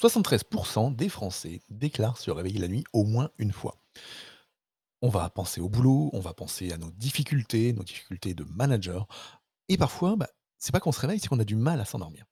73% 0.00 0.94
des 0.94 1.08
Français 1.08 1.62
déclarent 1.70 2.18
se 2.18 2.30
réveiller 2.30 2.58
la 2.58 2.68
nuit 2.68 2.84
au 2.92 3.04
moins 3.04 3.30
une 3.38 3.52
fois. 3.52 3.78
On 5.00 5.08
va 5.08 5.28
penser 5.30 5.60
au 5.60 5.68
boulot, 5.68 6.10
on 6.12 6.20
va 6.20 6.34
penser 6.34 6.70
à 6.72 6.76
nos 6.76 6.90
difficultés, 6.90 7.72
nos 7.72 7.82
difficultés 7.82 8.34
de 8.34 8.44
manager. 8.44 9.06
Et 9.68 9.78
parfois, 9.78 10.16
bah, 10.16 10.28
c'est 10.58 10.72
pas 10.72 10.80
qu'on 10.80 10.92
se 10.92 11.00
réveille, 11.00 11.18
c'est 11.18 11.28
qu'on 11.28 11.40
a 11.40 11.44
du 11.44 11.56
mal 11.56 11.80
à 11.80 11.86
s'endormir. 11.86 12.26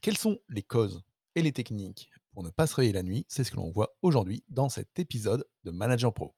Quelles 0.00 0.18
sont 0.18 0.38
les 0.48 0.62
causes 0.62 1.02
et 1.34 1.42
les 1.42 1.52
techniques 1.52 2.10
pour 2.32 2.44
ne 2.44 2.50
pas 2.50 2.66
se 2.68 2.76
réveiller 2.76 2.92
la 2.92 3.02
nuit? 3.02 3.26
C'est 3.28 3.42
ce 3.44 3.50
que 3.50 3.56
l'on 3.56 3.70
voit 3.70 3.96
aujourd'hui 4.02 4.44
dans 4.48 4.68
cet 4.68 4.98
épisode 4.98 5.44
de 5.64 5.70
Manager 5.70 6.12
Pro. 6.12 6.34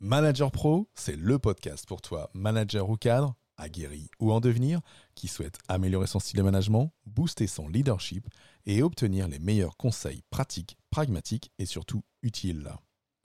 Manager 0.00 0.50
Pro, 0.50 0.90
c'est 0.94 1.16
le 1.16 1.38
podcast 1.38 1.86
pour 1.86 2.02
toi, 2.02 2.30
manager 2.34 2.90
ou 2.90 2.96
cadre, 2.96 3.36
aguerri 3.56 4.10
ou 4.18 4.32
en 4.32 4.40
devenir, 4.40 4.80
qui 5.14 5.28
souhaite 5.28 5.58
améliorer 5.68 6.06
son 6.06 6.18
style 6.18 6.38
de 6.38 6.42
management, 6.42 6.92
booster 7.06 7.46
son 7.46 7.68
leadership 7.68 8.28
et 8.66 8.82
obtenir 8.82 9.28
les 9.28 9.38
meilleurs 9.38 9.76
conseils 9.76 10.22
pratiques, 10.30 10.76
pragmatiques 10.90 11.52
et 11.58 11.66
surtout 11.66 12.02
utiles. 12.22 12.70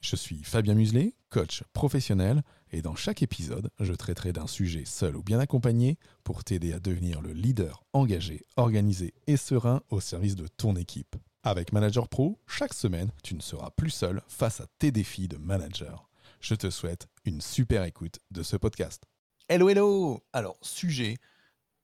Je 0.01 0.15
suis 0.15 0.43
Fabien 0.43 0.75
Muselet, 0.75 1.13
coach 1.29 1.63
professionnel, 1.73 2.41
et 2.71 2.81
dans 2.81 2.95
chaque 2.95 3.21
épisode, 3.21 3.69
je 3.79 3.91
traiterai 3.93 4.31
d'un 4.31 4.47
sujet 4.47 4.85
seul 4.85 5.17
ou 5.17 5.23
bien 5.23 5.39
accompagné 5.39 5.97
pour 6.23 6.43
t'aider 6.43 6.71
à 6.71 6.79
devenir 6.79 7.21
le 7.21 7.33
leader 7.33 7.83
engagé, 7.91 8.45
organisé 8.55 9.13
et 9.27 9.35
serein 9.35 9.81
au 9.89 9.99
service 9.99 10.35
de 10.35 10.47
ton 10.47 10.75
équipe. 10.77 11.17
Avec 11.43 11.73
Manager 11.73 12.07
Pro, 12.07 12.39
chaque 12.47 12.73
semaine, 12.73 13.11
tu 13.23 13.35
ne 13.35 13.41
seras 13.41 13.71
plus 13.71 13.89
seul 13.89 14.21
face 14.27 14.61
à 14.61 14.67
tes 14.77 14.91
défis 14.91 15.27
de 15.27 15.37
manager. 15.37 16.09
Je 16.39 16.55
te 16.55 16.69
souhaite 16.69 17.07
une 17.25 17.41
super 17.41 17.83
écoute 17.83 18.19
de 18.31 18.43
ce 18.43 18.55
podcast. 18.55 19.03
Hello, 19.49 19.67
hello 19.67 20.23
Alors, 20.31 20.57
sujet 20.61 21.17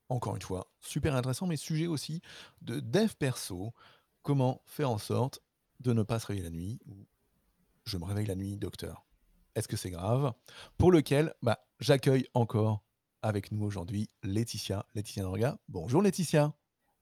encore 0.09 0.35
une 0.35 0.41
fois, 0.41 0.67
super 0.81 1.15
intéressant, 1.15 1.47
mais 1.47 1.57
sujet 1.57 1.87
aussi 1.87 2.21
de 2.61 2.79
dev 2.79 3.13
perso. 3.17 3.73
Comment 4.21 4.61
faire 4.65 4.89
en 4.89 4.97
sorte 4.97 5.41
de 5.79 5.93
ne 5.93 6.03
pas 6.03 6.19
se 6.19 6.27
réveiller 6.27 6.45
la 6.45 6.51
nuit 6.51 6.79
ou 6.87 7.05
je 7.85 7.97
me 7.97 8.05
réveille 8.05 8.25
la 8.25 8.35
nuit, 8.35 8.57
docteur. 8.57 9.05
Est-ce 9.53 9.67
que 9.67 9.77
c'est 9.77 9.91
grave? 9.91 10.33
Pour 10.77 10.91
lequel, 10.91 11.33
bah, 11.41 11.59
j'accueille 11.79 12.27
encore 12.33 12.83
avec 13.21 13.51
nous 13.51 13.63
aujourd'hui 13.63 14.09
Laetitia, 14.23 14.85
Laetitia 14.95 15.23
Norga. 15.23 15.57
Bonjour 15.69 16.01
Laetitia. 16.01 16.53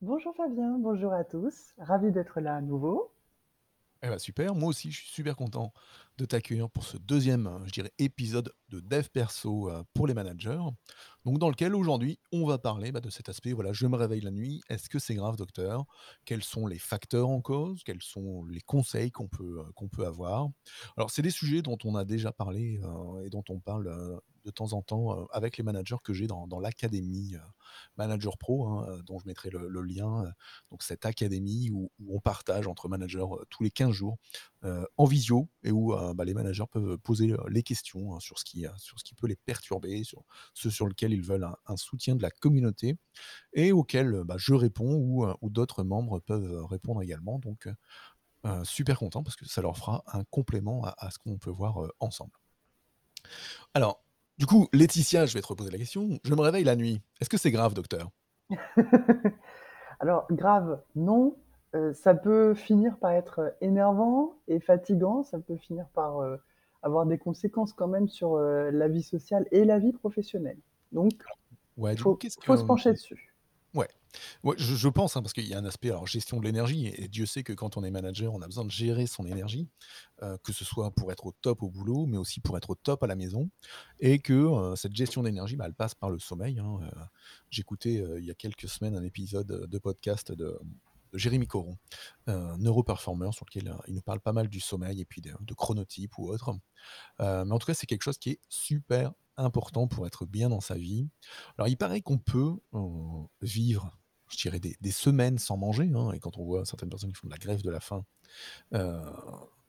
Bonjour 0.01 0.35
Fabien, 0.35 0.77
bonjour 0.79 1.13
à 1.13 1.23
tous. 1.23 1.73
Ravi 1.77 2.11
d'être 2.11 2.41
là 2.41 2.55
à 2.55 2.61
nouveau. 2.61 3.13
Eh 4.01 4.09
ben 4.09 4.19
super, 4.19 4.53
moi 4.53 4.69
aussi 4.69 4.91
je 4.91 4.97
suis 4.97 5.13
super 5.13 5.37
content 5.37 5.73
de 6.17 6.25
t'accueillir 6.25 6.69
pour 6.69 6.83
ce 6.86 6.97
deuxième, 6.97 7.59
je 7.66 7.72
dirais, 7.72 7.92
épisode 7.97 8.53
de 8.69 8.80
Dev 8.80 9.08
Perso 9.11 9.72
pour 9.94 10.08
les 10.08 10.14
managers. 10.14 10.61
Donc 11.25 11.39
dans 11.39 11.50
lequel 11.50 11.73
aujourd'hui 11.73 12.20
on 12.31 12.45
va 12.45 12.58
parler 12.58 12.92
bah, 12.92 13.00
de 13.00 13.09
cet 13.09 13.30
aspect, 13.30 13.53
voilà, 13.53 13.73
je 13.73 13.88
me 13.88 13.95
réveille 13.95 14.22
la 14.22 14.31
nuit, 14.31 14.61
est-ce 14.70 14.89
que 14.89 15.00
c'est 15.00 15.16
grave 15.16 15.38
docteur? 15.38 15.86
Quels 16.25 16.44
sont 16.44 16.67
les 16.67 16.78
facteurs 16.78 17.30
en 17.30 17.42
cause? 17.42 17.83
Quels 17.83 18.02
sont 18.02 18.45
les 18.45 18.61
conseils 18.61 19.09
qu'on 19.09 19.28
peut, 19.28 19.64
qu'on 19.75 19.88
peut 19.88 20.05
avoir? 20.05 20.50
Alors 20.97 21.09
c'est 21.11 21.22
des 21.22 21.31
sujets 21.31 21.61
dont 21.61 21.78
on 21.83 21.95
a 21.95 22.05
déjà 22.05 22.31
parlé 22.31 22.81
et 23.23 23.30
dont 23.30 23.44
on 23.50 23.59
parle 23.59 24.22
de 24.44 24.52
temps 24.52 24.73
en 24.73 24.81
temps 24.81 25.25
avec 25.31 25.58
les 25.58 25.64
managers 25.64 25.98
que 26.03 26.14
j'ai 26.14 26.27
dans, 26.27 26.59
l'académie 26.59 27.36
Manager 27.98 28.38
Pro, 28.38 28.67
hein, 28.67 29.02
dont 29.05 29.17
je 29.17 29.26
mettrai 29.26 29.49
le, 29.49 29.82
lien. 29.82 30.32
donc 30.70 30.83
cette 30.83 31.05
académie 31.05 31.71
où, 31.71 31.89
on 32.10 32.20
partage 32.20 32.67
entre 32.67 32.87
managers 32.89 33.26
tous 33.49 33.64
les 33.64 33.71
15 33.71 33.92
jours 33.92 34.17
en 34.98 35.05
visio 35.05 35.48
et 35.63 35.71
où 35.71 35.95
bah, 36.15 36.25
les 36.25 36.33
managers 36.33 36.65
peuvent 36.71 36.97
poser 36.97 37.35
les 37.49 37.63
questions 37.63 38.15
hein, 38.15 38.19
sur, 38.19 38.39
ce 38.39 38.45
qui, 38.45 38.65
sur 38.77 38.99
ce 38.99 39.03
qui 39.03 39.15
peut 39.15 39.27
les 39.27 39.35
perturber, 39.35 40.03
sur 40.03 40.23
ce 40.53 40.69
sur 40.69 40.87
lequel 40.87 41.13
ils 41.13 41.21
veulent 41.21 41.47
un, 41.67 41.77
soutien 41.77 42.15
de 42.15 42.21
la 42.21 42.31
communauté 42.31 42.97
et 43.53 43.71
auquel 43.71 44.23
bah, 44.23 44.35
je 44.37 44.53
réponds 44.53 44.95
ou, 45.41 45.49
d'autres 45.49 45.83
membres 45.83 46.19
peuvent 46.19 46.65
répondre 46.65 47.01
également. 47.01 47.39
Donc 47.39 47.67
super 48.63 48.99
content 48.99 49.23
parce 49.23 49.35
que 49.35 49.45
ça 49.45 49.61
leur 49.61 49.77
fera 49.77 50.03
un 50.07 50.23
complément 50.25 50.83
à 50.83 51.09
ce 51.11 51.17
qu'on 51.17 51.37
peut 51.37 51.51
voir 51.51 51.80
ensemble. 51.99 52.33
Alors, 53.73 54.03
du 54.37 54.45
coup, 54.45 54.67
Laetitia, 54.73 55.25
je 55.25 55.33
vais 55.33 55.41
te 55.41 55.47
reposer 55.47 55.71
la 55.71 55.77
question. 55.77 56.19
Je 56.23 56.33
me 56.33 56.41
réveille 56.41 56.63
la 56.63 56.75
nuit. 56.75 57.01
Est-ce 57.21 57.30
que 57.30 57.37
c'est 57.37 57.51
grave, 57.51 57.73
docteur? 57.73 58.09
Alors, 59.99 60.25
grave, 60.31 60.81
non. 60.95 61.37
Euh, 61.76 61.94
ça 61.94 62.14
peut 62.14 62.54
finir 62.54 62.98
par 62.98 63.11
être 63.11 63.56
énervant 63.61 64.36
et 64.48 64.60
fatigant. 64.60 65.23
Ça 65.23 65.39
peut 65.39 65.58
finir 65.58 65.88
par 65.94 66.20
euh, 66.20 66.38
avoir 66.82 67.06
des 67.06 67.17
conséquences 67.17 67.73
quand 67.73 67.88
même 67.88 68.08
sur 68.08 68.36
euh, 68.36 68.70
la 68.72 68.88
vie 68.88 69.04
sociale 69.04 69.48
et 69.52 69.66
la 69.66 69.80
vie 69.80 69.94
professionnelle. 69.94 70.60
Donc, 70.92 71.14
il 71.78 71.98
faut, 71.98 72.20
faut 72.44 72.58
se 72.58 72.64
pencher 72.64 72.92
dessus. 72.92 73.34
Ouais. 73.73 73.88
Ouais, 74.44 74.56
je, 74.58 74.88
pense, 74.89 75.17
hein, 75.17 75.23
parce 75.23 75.34
qu'il 75.34 75.48
y 75.48 75.56
a 75.56 75.58
un 75.58 75.66
aspect, 75.66 75.89
alors 75.89 76.06
gestion 76.06 76.39
de 76.39 76.44
l'énergie, 76.44 76.88
et, 76.88 77.08
Dieu 77.08 77.26
sait 77.26 77.44
que 77.44 77.54
quand 77.54 77.78
on 77.78 77.84
est 77.84 77.90
manager, 77.90 78.34
on 78.34 78.42
a 78.44 78.45
besoin 78.45 78.64
de 78.64 78.70
gérer 78.72 79.08
son 79.08 79.26
énergie, 79.26 79.67
euh, 80.22 80.38
que 80.44 80.54
ce 80.54 80.64
soit 80.64 80.92
pour 80.92 81.11
être 81.11 81.26
au 81.26 81.32
top 81.42 81.64
au 81.64 81.70
boulot, 81.70 82.05
mais 82.05 82.17
aussi 82.17 82.40
pour 82.40 82.55
être 82.58 82.70
au 82.70 82.76
top 82.76 83.02
à 83.02 83.08
la 83.08 83.16
maison, 83.16 83.50
et 84.00 84.20
que 84.20 84.34
euh, 84.34 84.76
cette 84.76 84.95
gestion 84.95 85.23
d'énergie, 85.23 85.55
bah, 85.55 85.66
elle 85.66 85.73
passe 85.73 85.95
par 85.95 86.11
le 86.11 86.20
sommeil. 86.20 86.60
hein. 86.60 86.78
Euh, 86.84 87.04
J'écoutais 87.50 88.04
il 88.17 88.26
y 88.26 88.32
a 88.32 88.36
quelques 88.36 88.67
semaines 88.67 88.95
un 88.95 89.04
épisode 89.04 89.48
de 89.48 89.78
podcast 89.80 90.32
de, 90.32 90.60
de 91.13 91.17
Jérémy 91.17 91.47
Coron, 91.47 91.77
un 92.27 92.57
neuroperformer, 92.57 93.31
sur 93.31 93.45
lequel 93.45 93.73
il 93.87 93.93
nous 93.93 94.01
parle 94.01 94.19
pas 94.19 94.33
mal 94.33 94.49
du 94.49 94.59
sommeil 94.59 94.99
et 94.99 95.05
puis 95.05 95.21
de, 95.21 95.31
de 95.39 95.53
chronotype 95.53 96.17
ou 96.17 96.27
autre. 96.27 96.53
mais 97.19 97.51
en 97.51 97.59
tout 97.59 97.67
cas, 97.67 97.73
c'est 97.73 97.87
quelque 97.87 98.03
chose 98.03 98.17
qui 98.17 98.31
est 98.31 98.39
super 98.49 99.13
important 99.37 99.87
pour 99.87 100.05
être 100.05 100.25
bien 100.25 100.49
dans 100.49 100.61
sa 100.61 100.75
vie. 100.75 101.07
Alors, 101.57 101.67
il 101.67 101.77
paraît 101.77 102.01
qu'on 102.01 102.17
peut 102.17 102.55
vivre 103.41 103.97
je 104.33 104.49
dirais, 104.49 104.59
des, 104.59 104.91
semaines 104.91 105.37
sans 105.37 105.57
manger. 105.57 105.89
Hein, 105.93 106.11
et 106.11 106.19
quand 106.19 106.37
on 106.37 106.45
voit 106.45 106.65
certaines 106.65 106.89
personnes 106.89 107.11
qui 107.11 107.19
font 107.19 107.27
de 107.27 107.31
la 107.33 107.37
grève 107.37 107.61
de 107.61 107.69
la 107.69 107.80
faim, 107.80 108.05
euh, 108.73 108.99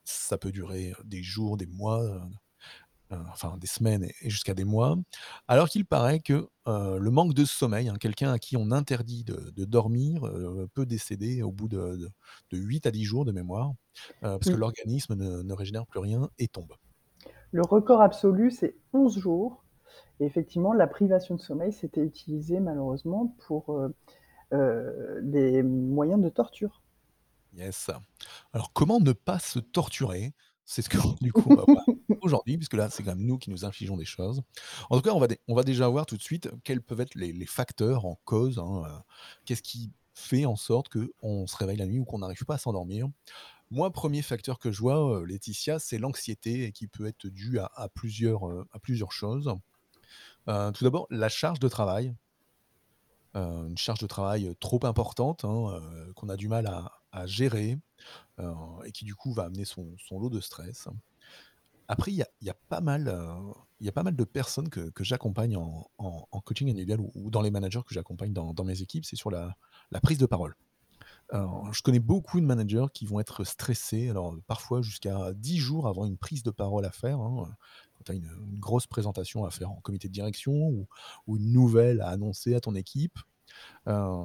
ça 0.04 0.38
peut 0.38 0.52
durer 0.52 0.94
des 1.04 1.22
jours, 1.22 1.56
des 1.56 1.66
mois, 1.66 2.02
euh, 2.02 2.18
euh, 2.18 2.20
enfin 3.30 3.56
des 3.58 3.66
semaines 3.66 4.04
et, 4.04 4.30
jusqu'à 4.30 4.54
des 4.54 4.64
mois. 4.64 4.96
Alors 5.48 5.68
qu'il 5.68 5.84
paraît 5.84 6.20
que 6.20 6.48
le 6.66 7.10
manque 7.10 7.34
de 7.34 7.44
sommeil, 7.44 7.88
hein, 7.88 7.96
quelqu'un 7.98 8.32
à 8.32 8.38
qui 8.38 8.56
on 8.56 8.70
interdit 8.70 9.24
de, 9.24 9.64
dormir, 9.64 10.22
peut 10.74 10.86
décéder 10.86 11.42
au 11.42 11.52
bout 11.52 11.68
de, 11.68 12.08
8 12.52 12.86
à 12.86 12.90
10 12.90 13.04
jours 13.04 13.24
de 13.24 13.32
mémoire, 13.32 13.72
parce 14.20 14.46
que 14.46 14.56
l'organisme 14.56 15.14
ne, 15.14 15.42
ne 15.42 15.52
régénère 15.52 15.86
plus 15.86 16.00
rien 16.00 16.28
et 16.38 16.48
tombe. 16.48 16.72
Le 17.52 17.62
record 17.62 18.00
absolu, 18.00 18.50
c'est 18.50 18.76
11 18.92 19.18
jours. 19.18 19.64
Et 20.20 20.24
effectivement, 20.24 20.72
la 20.72 20.86
privation 20.86 21.34
de 21.34 21.40
sommeil, 21.40 21.72
s'était 21.72 22.02
utilisée 22.02 22.60
malheureusement 22.60 23.36
pour 23.46 23.80
euh, 24.52 25.20
des 25.22 25.62
moyens 25.62 26.20
de 26.20 26.28
torture. 26.28 26.82
Yes. 27.54 27.90
Alors, 28.52 28.72
comment 28.72 29.00
ne 29.00 29.12
pas 29.12 29.38
se 29.38 29.58
torturer? 29.58 30.32
C'est 30.64 30.82
ce 30.82 30.88
que 30.88 30.98
du 31.22 31.32
coup 31.32 31.42
on 31.46 31.54
va 31.54 31.64
voir 31.66 31.84
aujourd'hui, 32.22 32.56
puisque 32.56 32.74
là, 32.74 32.88
c'est 32.90 33.02
quand 33.02 33.14
même 33.14 33.26
nous 33.26 33.38
qui 33.38 33.50
nous 33.50 33.64
infligeons 33.64 33.96
des 33.96 34.04
choses. 34.04 34.42
En 34.90 34.96
tout 34.96 35.02
cas, 35.02 35.12
on 35.12 35.20
va, 35.20 35.28
on 35.48 35.54
va 35.54 35.62
déjà 35.62 35.88
voir 35.88 36.06
tout 36.06 36.16
de 36.16 36.22
suite 36.22 36.50
quels 36.64 36.82
peuvent 36.82 37.00
être 37.00 37.14
les, 37.14 37.46
facteurs 37.46 38.06
en 38.06 38.18
cause. 38.24 38.58
Hein, 38.58 38.82
euh, 38.86 38.98
qu'est-ce 39.44 39.62
qui 39.62 39.92
fait 40.14 40.46
en 40.46 40.56
sorte 40.56 40.88
qu'on 40.88 41.46
se 41.46 41.56
réveille 41.56 41.76
la 41.76 41.86
nuit 41.86 41.98
ou 41.98 42.04
qu'on 42.04 42.18
n'arrive 42.18 42.44
pas 42.44 42.54
à 42.54 42.58
s'endormir 42.58 43.08
moi, 43.70 43.90
premier 43.90 44.22
facteur 44.22 44.60
que 44.60 44.70
je 44.70 44.78
vois, 44.78 45.18
euh, 45.18 45.24
Laetitia, 45.24 45.80
c'est 45.80 45.98
l'anxiété 45.98 46.70
qui 46.70 46.86
peut 46.86 47.06
être 47.06 47.26
due 47.26 47.58
à, 47.58 47.88
plusieurs, 47.92 48.44
à 48.70 48.78
plusieurs 48.78 49.10
choses. 49.10 49.52
tout 50.46 50.84
d'abord, 50.84 51.08
la 51.10 51.28
charge 51.28 51.58
de 51.58 51.66
travail. 51.66 52.14
Euh, 53.36 53.66
une 53.66 53.78
charge 53.78 53.98
de 53.98 54.06
travail 54.06 54.54
trop 54.60 54.84
importante, 54.84 55.44
hein, 55.44 55.80
qu'on 56.14 56.28
a 56.28 56.36
du 56.36 56.48
mal 56.48 56.66
à, 57.12 57.26
gérer, 57.26 57.78
et 58.84 58.92
qui 58.92 59.04
du 59.04 59.14
coup 59.14 59.32
va 59.32 59.44
amener 59.44 59.64
son, 59.64 59.96
lot 60.12 60.30
de 60.30 60.40
stress. 60.40 60.88
Après, 61.88 62.12
il 62.12 62.16
y 62.16 62.50
a, 62.50 62.54
pas 62.68 62.80
mal, 62.80 63.14
il 63.80 63.86
y 63.86 63.88
a 63.88 63.92
pas 63.92 64.02
mal 64.02 64.16
de 64.16 64.24
personnes 64.24 64.68
que, 64.68 65.04
j'accompagne 65.04 65.56
en, 65.56 66.40
coaching 66.44 66.68
individuel 66.70 67.00
ou, 67.14 67.30
dans 67.30 67.42
les 67.42 67.50
managers 67.50 67.82
que 67.86 67.94
j'accompagne 67.94 68.32
dans, 68.32 68.64
mes 68.64 68.82
équipes, 68.82 69.04
c'est 69.04 69.16
sur 69.16 69.30
la, 69.30 69.56
prise 70.02 70.18
de 70.18 70.26
parole. 70.26 70.56
Je 71.32 71.82
connais 71.82 72.00
beaucoup 72.00 72.40
de 72.40 72.46
managers 72.46 72.86
qui 72.92 73.06
vont 73.06 73.20
être 73.20 73.44
stressés, 73.44 74.08
alors 74.10 74.36
parfois 74.46 74.82
jusqu'à 74.82 75.32
10 75.34 75.58
jours 75.58 75.88
avant 75.88 76.04
une 76.04 76.16
prise 76.16 76.42
de 76.42 76.50
parole 76.50 76.84
à 76.84 76.90
faire. 76.90 77.20
Hein, 77.20 77.54
tu 78.04 78.12
as 78.12 78.14
une, 78.14 78.28
grosse 78.58 78.86
présentation 78.86 79.44
à 79.44 79.50
faire 79.50 79.70
en 79.70 79.80
comité 79.80 80.08
de 80.08 80.12
direction 80.12 80.52
ou, 80.52 80.86
une 81.36 81.52
nouvelle 81.52 82.00
à 82.00 82.08
annoncer 82.08 82.54
à 82.54 82.60
ton 82.60 82.74
équipe, 82.74 83.18
euh, 83.88 84.24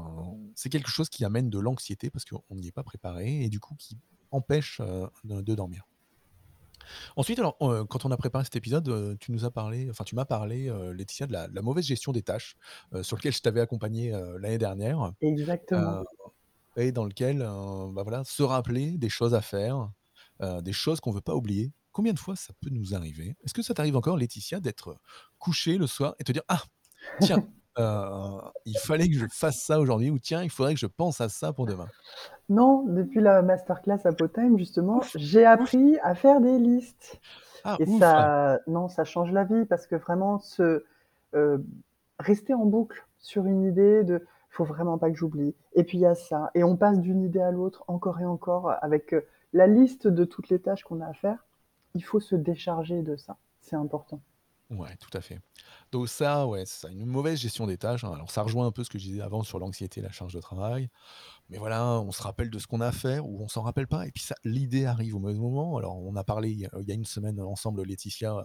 c'est 0.56 0.69
quelque 0.69 0.90
chose 0.90 1.10
qui 1.10 1.25
amène 1.25 1.50
de 1.50 1.60
l'anxiété 1.60 2.10
parce 2.10 2.25
qu'on 2.25 2.56
n'y 2.56 2.68
est 2.68 2.72
pas 2.72 2.84
préparé 2.84 3.44
et 3.44 3.50
du 3.50 3.60
coup 3.60 3.75
qui 3.75 3.98
empêche 4.31 4.80
euh, 4.81 5.07
de, 5.24 5.56
dormir. 5.56 5.86
Ensuite, 7.16 7.38
alors, 7.38 7.57
quand 7.90 8.06
on 8.06 8.12
a 8.12 8.18
préparé 8.18 8.44
cet 8.46 8.56
épisode, 8.56 9.18
tu 9.19 9.31
nous 9.31 9.46
as 9.46 9.51
parlé, 9.51 9.88
enfin, 9.92 10.04
tu 10.04 10.16
m'as 10.16 10.25
parlé, 10.25 10.69
heu, 10.69 10.92
Laetitia, 10.92 11.28
de 11.28 11.34
la 11.34 11.48
de 11.48 11.54
la 11.54 11.62
mauvaise 11.62 11.86
gestion 11.86 12.12
des 12.12 12.24
tâches, 12.24 12.56
sur 13.04 13.16
lequel 13.16 13.31
je 13.31 13.42
t'avais 13.42 13.62
accompagné, 13.62 14.12
l'année 14.40 14.57
dernière, 14.57 15.12
Exactement. 15.22 16.04
Et 16.77 16.92
dans 16.92 17.06
lequel, 17.06 17.42
heu, 17.42 17.92
bah, 17.94 18.04
voilà, 18.04 18.24
se 18.25 18.44
rappeler 18.44 18.98
des 18.98 19.10
choses 19.10 19.33
à 19.33 19.42
faire, 19.42 19.92
heu, 20.42 20.62
des 20.62 20.74
choses 20.74 21.00
qu'on 21.01 21.12
veut 21.12 21.21
pas 21.21 21.36
oublier. 21.36 21.74
Combien 21.92 22.13
de 22.13 22.19
fois 22.19 22.36
ça 22.36 22.54
peut 22.62 22.69
nous 22.71 22.94
arriver? 22.95 23.36
Est-ce 23.44 23.54
que 23.54 23.62
ça 23.63 23.74
t'arrive 23.74 23.95
encore, 23.98 24.18
Laetitia, 24.18 24.60
d'être, 24.60 24.98
couchée 25.39 25.77
le 25.77 25.88
soir 25.88 26.16
et 26.19 26.24
te 26.24 26.31
dire: 26.31 26.44
«Ah, 26.48 26.63
tiens, 27.19 27.44
heu, 27.80 28.42
il 28.66 28.80
fallait 28.80 29.10
que 29.10 29.18
je 29.18 29.27
fasse 29.31 29.62
ça 29.63 29.80
aujourd'hui» 29.80 30.10
ou 30.12 30.19
«Tiens, 30.19 30.44
il 30.44 30.50
faudrait 30.51 30.74
que 30.75 30.80
je 30.81 30.88
pense 30.88 31.21
à 31.21 31.30
ça 31.30 31.54
pour 31.54 31.68
demain»? 31.68 31.92
Non, 32.50 32.83
depuis 32.88 33.22
la 33.22 33.42
masterclass 33.42 34.06
Apotime 34.06 34.57
justement, 34.57 35.01
Ouf! 35.01 35.15
j'ai 35.15 35.45
appris 35.45 35.98
à 36.01 36.15
faire 36.15 36.42
des 36.42 36.57
listes 36.57 37.22
Ah 37.63 37.80
et 37.80 37.86
ouf! 37.86 38.13
ça 38.13 38.60
non, 38.68 38.89
ça 38.89 39.06
change 39.06 39.31
la 39.33 39.45
vie 39.45 39.65
parce 39.65 39.88
que 39.88 39.95
vraiment 39.98 40.39
se 40.39 40.86
rester 42.19 42.54
en 42.54 42.65
boucle 42.65 43.06
sur 43.18 43.45
une 43.45 43.63
idée 43.63 44.04
de: 44.04 44.25
«Faut 44.60 44.66
vraiment 44.66 44.98
pas 44.98 45.10
que 45.10 45.16
j'oublie» 45.16 45.56
et 45.72 45.86
puis 45.86 46.00
il 46.00 46.02
y 46.02 46.06
a 46.06 46.16
ça 46.16 46.52
et 46.54 46.66
on 46.66 46.76
passe 46.76 47.00
d'une 47.00 47.22
idée 47.22 47.40
à 47.40 47.50
l'autre 47.50 47.86
encore 47.88 48.20
et 48.20 48.26
encore 48.26 48.74
avec, 48.82 49.14
heu, 49.14 49.26
la 49.54 49.68
liste 49.68 50.06
de 50.06 50.26
toutes 50.26 50.50
les 50.50 50.60
tâches 50.60 50.84
qu'on 50.84 51.00
a 51.00 51.08
à 51.08 51.14
faire. 51.14 51.46
Il 51.94 52.04
faut 52.04 52.20
se 52.20 52.36
décharger 52.36 53.02
de 53.02 53.16
ça, 53.16 53.38
c'est 53.62 53.78
important. 53.78 54.20
Ouais, 54.69 54.95
tout 54.98 55.10
à 55.18 55.21
fait. 55.21 55.39
Donc 55.92 56.07
ça, 56.10 56.45
ouais, 56.45 56.63
c'est 56.68 56.81
ça, 56.81 56.89
une 56.92 57.04
mauvaise 57.07 57.39
gestion 57.39 57.66
des 57.66 57.80
tâches, 57.80 58.04
hein. 58.04 58.12
Alors 58.13 58.30
ça 58.30 58.44
rejoint 58.44 58.68
un 58.68 58.71
peu 58.71 58.83
ce 58.83 58.89
que 58.92 59.00
je 59.00 59.06
disais 59.06 59.21
avant 59.21 59.42
sur 59.42 59.57
l'anxiété 59.57 60.00
et 60.00 60.04
la 60.04 60.12
charge 60.12 60.36
de 60.36 60.39
travail. 60.39 60.89
Mais 61.50 61.57
voilà, 61.60 62.00
on 62.01 62.12
se 62.12 62.21
rappelle 62.24 62.51
de 62.51 62.60
ce 62.60 62.68
qu'on 62.68 62.81
a 62.81 62.88
à 62.88 62.92
faire 62.94 63.27
ou 63.27 63.44
on 63.44 63.48
s'en 63.50 63.63
rappelle 63.63 63.88
pas 63.88 64.07
et 64.07 64.12
puis 64.12 64.24
ça 64.24 64.36
l'idée 64.45 64.86
arrive 64.86 65.16
au 65.16 65.19
mauvais 65.19 65.36
moment. 65.39 65.77
Alors 65.77 65.98
on 66.04 66.16
a 66.16 66.24
parlé 66.24 66.51
il 66.51 66.60
y 66.60 66.66
a 66.68 66.71
il 66.81 66.88
y 66.89 66.92
a 66.92 66.95
une 66.95 67.06
semaine 67.06 67.42
ensemble, 67.42 67.83
Laetitia, 67.83 68.44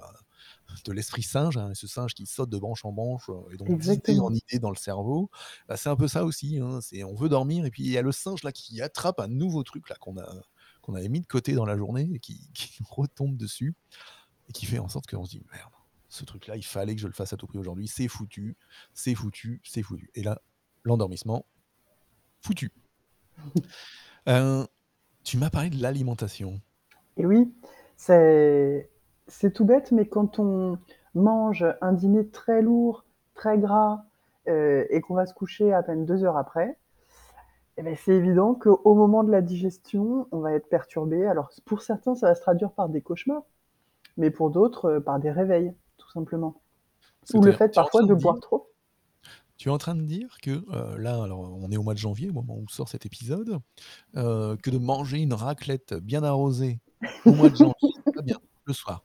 de 0.87 0.93
l'esprit 0.93 1.23
singe, 1.23 1.56
hein, 1.59 1.73
ce 1.75 1.87
singe 1.87 2.15
qui 2.15 2.27
saute 2.27 2.50
de 2.50 2.59
branche 2.59 2.85
en 2.85 2.93
branche, 2.93 3.29
heu 3.31 3.35
et 3.53 3.56
donc 3.56 3.79
d'idée 3.79 4.19
en 4.20 4.31
Exactement. 4.31 4.35
idée 4.35 4.59
dans 4.61 4.70
le 4.70 4.77
cerveau. 4.77 5.31
Bah, 5.69 5.77
c'est 5.77 5.88
un 5.91 5.97
peu 5.97 6.09
ça 6.09 6.25
aussi, 6.25 6.59
hein, 6.61 6.81
c'est 6.82 7.05
on 7.05 7.15
veut 7.15 7.29
dormir 7.29 7.67
et 7.67 7.70
puis 7.70 7.85
il 7.85 7.91
y 7.91 7.99
a 7.99 8.03
le 8.03 8.12
singe 8.12 8.43
là 8.44 8.53
qui 8.53 8.82
attrape 8.82 9.20
un 9.20 9.29
nouveau 9.29 9.62
truc 9.65 9.88
là 9.91 9.97
qu'on 10.00 10.19
a 10.19 10.43
qu'on 10.82 10.94
avait 10.94 11.09
mis 11.09 11.20
de 11.23 11.27
côté 11.27 11.55
dans 11.55 11.67
la 11.67 11.77
journée 11.77 12.11
et 12.15 12.20
qui 12.20 12.50
qui 12.55 12.79
retombe 12.88 13.37
dessus 13.37 13.75
et 14.49 14.53
qui 14.53 14.67
fait 14.67 14.79
en 14.79 14.88
sorte 14.88 15.06
qu'on 15.09 15.25
se 15.27 15.31
dit: 15.32 15.43
«Merde, 15.53 15.73
ce 16.15 16.25
truc-là, 16.25 16.57
il 16.57 16.65
fallait 16.65 16.95
que 16.95 17.01
je 17.01 17.09
le 17.09 17.13
fasse 17.13 17.33
à 17.33 17.37
tout 17.37 17.47
prix 17.47 17.59
aujourd'hui, 17.59 17.89
c'est 17.89 18.07
foutu, 18.07 18.57
c'est 18.93 19.15
foutu, 19.15 19.61
c'est 19.65 19.83
foutu» 19.83 20.11
et 20.15 20.23
là, 20.23 20.41
l'endormissement, 20.85 21.45
foutu. 22.41 22.73
Heu, 24.29 24.67
tu 25.25 25.39
m'as 25.39 25.51
parlé 25.51 25.71
de 25.71 25.83
l'alimentation. 25.83 26.61
Et 27.17 27.27
oui, 27.27 27.53
c'est 27.97 28.89
tout 29.55 29.65
bête, 29.65 29.91
mais 29.91 30.07
quand 30.07 30.39
on 30.39 30.79
mange 31.15 31.65
un 31.81 31.93
dîner 31.93 32.29
très 32.29 32.63
lourd, 32.63 33.05
très 33.35 33.59
gras, 33.59 34.05
heu 34.47 34.87
et 34.91 35.01
qu'on 35.01 35.15
va 35.15 35.27
se 35.27 35.35
coucher 35.35 35.73
à 35.73 35.83
peine 35.83 36.05
2 36.05 36.25
heures 36.25 36.37
après, 36.37 36.79
et 37.77 37.83
beh, 37.83 37.97
c'est 37.97 38.15
évident 38.15 38.55
qu'au 38.55 38.95
moment 38.95 39.25
de 39.25 39.33
la 39.33 39.43
digestion, 39.43 40.29
on 40.31 40.39
va 40.39 40.53
être 40.53 40.69
perturbé. 40.69 41.27
Alors 41.27 41.51
pour 41.65 41.83
certains, 41.83 42.15
ça 42.15 42.29
va 42.29 42.37
se 42.37 42.41
traduire 42.41 42.71
par 42.71 42.89
des 42.89 43.01
cauchemars, 43.01 43.43
mais 44.17 44.31
pour 44.31 44.51
d'autres, 44.51 44.99
heu, 44.99 45.01
par 45.01 45.19
des 45.19 45.33
réveils, 45.33 45.75
simplement. 46.15 46.63
Ou 47.35 47.43
le 47.43 47.53
fait 47.53 47.75
parfois 47.75 48.03
de 48.05 48.15
boire 48.15 48.39
trop. 48.41 48.71
tu 49.57 49.69
es 49.69 49.73
en 49.73 49.79
train 49.79 49.95
de 49.95 50.03
dire 50.03 50.37
que, 50.43 50.51
heu, 50.51 50.97
là, 50.99 51.23
alors 51.23 51.41
on 51.41 51.71
est 51.71 51.77
au 51.77 51.83
mois 51.83 51.95
de 51.95 51.99
janvier, 51.99 52.31
au 52.31 52.33
moment 52.33 52.57
où 52.57 52.69
sort 52.69 52.89
cet 52.89 53.05
épisode, 53.07 53.59
heu, 54.17 54.57
que 54.63 54.71
de 54.71 54.79
manger 54.79 55.19
une 55.19 55.35
raclette 55.35 55.95
bien 55.95 56.23
arrosée 56.23 56.81
au 57.25 57.35
mois 57.35 57.51
de 57.51 57.57
janvier, 57.57 57.75
c'est 58.05 58.15
pas 58.15 58.23
bien, 58.23 58.39
le 58.65 58.73
soir. 58.73 59.05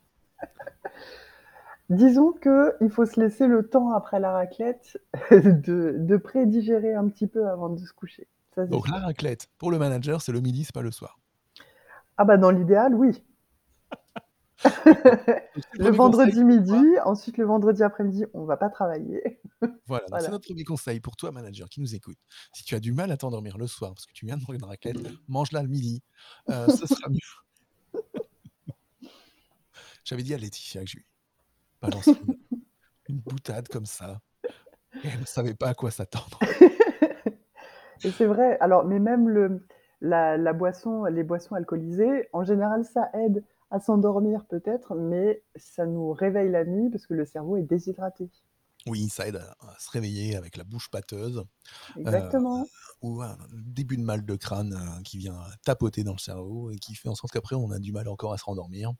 Disons 1.90 2.34
qu'il 2.34 2.90
faut 2.92 3.06
se 3.06 3.20
laisser 3.20 3.48
le 3.48 3.68
temps 3.68 3.94
après 3.94 4.20
la 4.20 4.32
raclette 4.32 5.02
de 5.32 5.96
de 5.98 6.18
prédigérer 6.18 6.94
un 6.94 7.08
petit 7.10 7.26
peu 7.26 7.48
avant 7.50 7.70
de 7.70 7.80
se 7.80 7.92
coucher. 7.94 8.28
Ça, 8.54 8.66
Donc 8.68 8.88
la 8.88 9.00
raclette, 9.00 9.48
pour 9.58 9.72
le 9.72 9.80
manager, 9.80 10.22
c'est 10.22 10.32
le 10.32 10.42
midi, 10.42 10.66
c'est 10.66 10.74
pas 10.74 10.84
le 10.84 10.92
soir. 10.92 11.20
Ah 12.18 12.26
bah, 12.26 12.38
dans 12.38 12.52
l'idéal, 12.52 12.94
oui. 12.94 13.24
Le 14.66 15.86
Le 15.86 15.92
1er 15.92 15.98
conseil 15.98 15.98
vendredi 15.98 16.44
midi, 16.44 17.00
ensuite 17.06 17.38
le 17.38 17.46
vendredi 17.46 17.84
après-midi, 17.84 18.26
on 18.34 18.46
va 18.46 18.58
pas 18.58 18.70
travailler. 18.70 19.40
voilà, 19.88 20.06
c'est 20.20 20.32
notre 20.32 20.48
1er 20.48 20.64
conseil 20.64 21.00
pour 21.00 21.16
toi, 21.16 21.32
manager 21.32 21.70
qui 21.70 21.80
nous 21.82 21.96
écoute. 21.96 22.18
Si 22.54 22.64
tu 22.64 22.76
as 22.76 22.80
du 22.80 22.92
mal 22.92 23.12
à 23.12 23.18
t'endormir 23.18 23.58
le 23.58 23.68
soir 23.68 23.94
parce 23.94 24.06
que 24.06 24.14
tu 24.14 24.26
viens 24.26 24.38
de 24.38 24.42
manger 24.42 24.60
une 24.60 24.66
raclette, 24.66 24.98
mange-la 25.28 25.64
le 25.64 25.70
midi, 25.70 26.04
heu, 26.50 26.54
ce 26.68 26.88
sera 26.88 27.10
mieux. 27.10 27.20
J'avais 30.04 30.24
dit 30.24 30.34
à 30.34 30.38
Laetitia 30.38 30.84
que 30.84 30.90
je 30.90 30.98
lui 30.98 31.06
balancerais 31.82 32.20
une 32.28 32.60
une 33.10 33.20
boutade 33.20 33.68
comme 33.68 33.86
ça 33.86 34.22
et 35.04 35.08
elle 35.08 35.22
ne 35.22 35.26
savait 35.26 35.56
pas 35.56 35.70
à 35.70 35.74
quoi 35.74 35.92
s'attendre. 35.92 36.40
Et 38.04 38.12
c'est 38.12 38.26
vrai, 38.26 38.58
alors 38.62 38.86
mais 38.86 39.00
même 39.00 39.28
le 39.28 39.66
la 40.02 40.38
la 40.38 40.54
boisson 40.54 41.04
les 41.06 41.24
boissons 41.24 41.56
alcoolisées, 41.56 42.30
en 42.32 42.44
général, 42.44 42.86
ça 42.86 43.10
aide 43.14 43.44
à 43.72 43.80
s'endormir 43.80 44.46
peut-être, 44.48 44.96
mais 44.96 45.44
ça 45.56 45.86
nous 45.88 46.12
réveille 46.14 46.52
la 46.52 46.66
nuit 46.66 46.90
parce 46.92 47.08
que 47.08 47.14
le 47.16 47.26
cerveau 47.26 47.58
est 47.58 47.64
déshydraté. 47.64 48.30
Oui, 48.88 49.10
ça 49.10 49.28
aide 49.28 49.36
à 49.38 49.56
à 49.60 49.78
se 49.80 49.90
réveiller 49.92 50.36
avec 50.38 50.56
la 50.58 50.64
bouche 50.64 50.90
pâteuse, 50.90 51.44
heu, 51.44 51.44
Exactement. 51.96 52.72
ou 53.02 53.22
un 53.24 53.38
début 53.54 53.98
de 53.98 54.04
mal 54.04 54.26
de 54.26 54.36
crâne, 54.36 54.74
heu, 54.74 55.04
qui 55.04 55.18
vient 55.20 55.40
tapoter 55.66 56.04
dans 56.06 56.14
le 56.14 56.20
cerveau 56.20 56.72
et 56.72 56.78
qui 56.80 56.96
fait 56.96 57.10
en 57.10 57.16
sorte 57.16 57.34
qu'après 57.34 57.56
on 57.56 57.72
a 57.72 57.80
du 57.80 57.92
mal 57.94 58.08
encore 58.10 58.34
à 58.34 58.38
se 58.40 58.46
rendormir. 58.46 58.94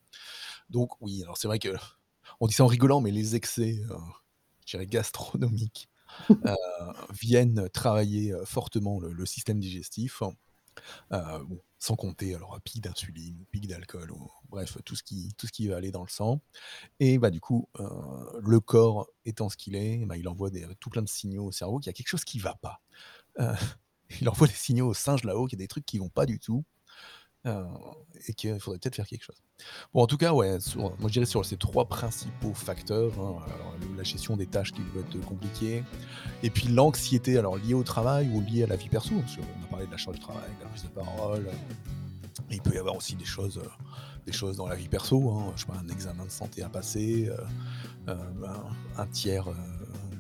Donc 0.70 0.92
oui, 1.02 1.24
alors 1.24 1.38
c'est 1.38 1.48
vrai 1.50 1.60
qu'on 1.60 2.48
dit 2.48 2.54
ça 2.56 2.64
en 2.66 2.68
rigolant, 2.68 3.02
mais 3.02 3.12
les 3.12 3.36
excès, 3.36 3.82
heu, 3.90 3.98
je 4.66 4.72
dirais 4.78 4.88
gastronomiques, 4.88 5.90
viennent 7.12 7.70
travailler, 7.70 8.34
fortement 8.46 9.00
le 9.00 9.12
le 9.12 9.26
système 9.26 9.60
digestif. 9.60 10.22
Bon, 11.12 11.60
sans 11.80 11.96
compter 11.96 12.36
alors 12.36 12.60
pic 12.64 12.82
d'insuline, 12.84 13.46
pic 13.52 13.68
d'alcool 13.68 14.12
bref, 14.50 14.78
tout 14.86 14.96
ce 14.96 15.04
qui 15.04 15.34
tout 15.38 15.48
ce 15.48 15.52
qui 15.52 15.68
va 15.68 15.78
aller 15.78 15.92
dans 15.92 16.04
le 16.04 16.10
sang 16.10 16.42
et 17.00 17.18
bah, 17.18 17.30
du 17.32 17.40
coup, 17.42 17.68
heu, 17.80 17.86
le 18.42 18.60
corps 18.60 19.08
étant 19.26 19.50
ce 19.50 19.58
qu'il 19.58 19.76
est, 19.76 20.06
bah, 20.06 20.18
il 20.18 20.28
envoie 20.28 20.50
des 20.50 20.66
tout 20.80 20.90
plein 20.90 21.02
de 21.02 21.10
signaux 21.10 21.46
au 21.46 21.52
cerveau 21.52 21.80
qu'il 21.80 21.88
y 21.88 21.90
a 21.92 21.94
quelque 21.94 22.08
chose 22.10 22.24
qui 22.26 22.40
va 22.40 22.56
pas. 22.56 22.82
Heu, 23.40 23.52
il 24.22 24.30
envoie 24.30 24.48
des 24.48 24.54
signaux 24.54 24.88
au 24.90 24.94
singe 24.94 25.24
là-haut 25.24 25.48
qu'il 25.48 25.60
y 25.60 25.62
a 25.62 25.66
des 25.66 25.68
trucs 25.70 25.86
qui 25.86 26.00
vont 26.00 26.10
pas 26.10 26.26
du 26.26 26.40
tout, 26.40 26.66
heu 27.46 27.66
et 28.28 28.34
qu'il 28.34 28.60
faudrait 28.60 28.80
peut-être 28.80 28.96
faire 28.96 29.08
quelque 29.08 29.24
chose. 29.24 29.38
Bon, 29.94 30.02
en 30.04 30.08
tout 30.08 30.18
cas, 30.18 30.34
ouais, 30.34 30.58
moi 30.78 30.94
je 31.08 31.14
dirais 31.14 31.26
sur 31.26 31.46
ces 31.46 31.58
3 31.58 31.86
principaux 31.86 32.54
facteurs, 32.54 33.12
hein, 33.20 33.36
la 33.98 34.04
gestion 34.04 34.38
des 34.38 34.46
tâches 34.46 34.72
qui 34.72 34.82
peuvent 34.82 35.04
être 35.04 35.26
compliquées 35.26 35.84
et 36.44 36.50
puis 36.50 36.68
l'anxiété, 36.68 37.38
alors 37.38 37.58
liée 37.58 37.74
au 37.74 37.84
travail 37.84 38.30
ou 38.34 38.42
liée 38.42 38.64
à 38.64 38.68
la 38.68 38.78
vie 38.78 38.90
perso, 38.90 39.16
parce 39.20 39.36
qu'on 39.36 39.42
a 39.42 39.68
parlé 39.70 39.86
de 39.86 39.92
la 39.92 39.98
charge 39.98 40.18
de 40.18 40.22
travail, 40.22 40.50
de 40.58 40.64
la 40.64 40.70
prise 40.70 40.84
de 40.84 40.90
parole, 40.90 41.50
il 42.50 42.62
peut 42.62 42.74
y 42.74 42.78
avoir 42.78 42.96
aussi 42.96 43.16
des 43.16 43.26
choses, 43.26 43.58
heu, 43.58 43.70
des 44.26 44.32
choses 44.32 44.58
dans 44.58 44.68
la 44.68 44.76
vie 44.76 44.88
perso, 44.88 45.30
hein, 45.32 45.52
je 45.56 45.62
sais 45.62 45.68
pas, 45.68 45.78
un 45.78 45.90
examen 45.90 46.26
de 46.26 46.32
santé 46.32 46.64
à 46.64 46.70
passer, 46.70 47.28
heu 47.28 47.36
heu, 48.08 48.18
un 48.98 49.06
tiers, 49.08 49.48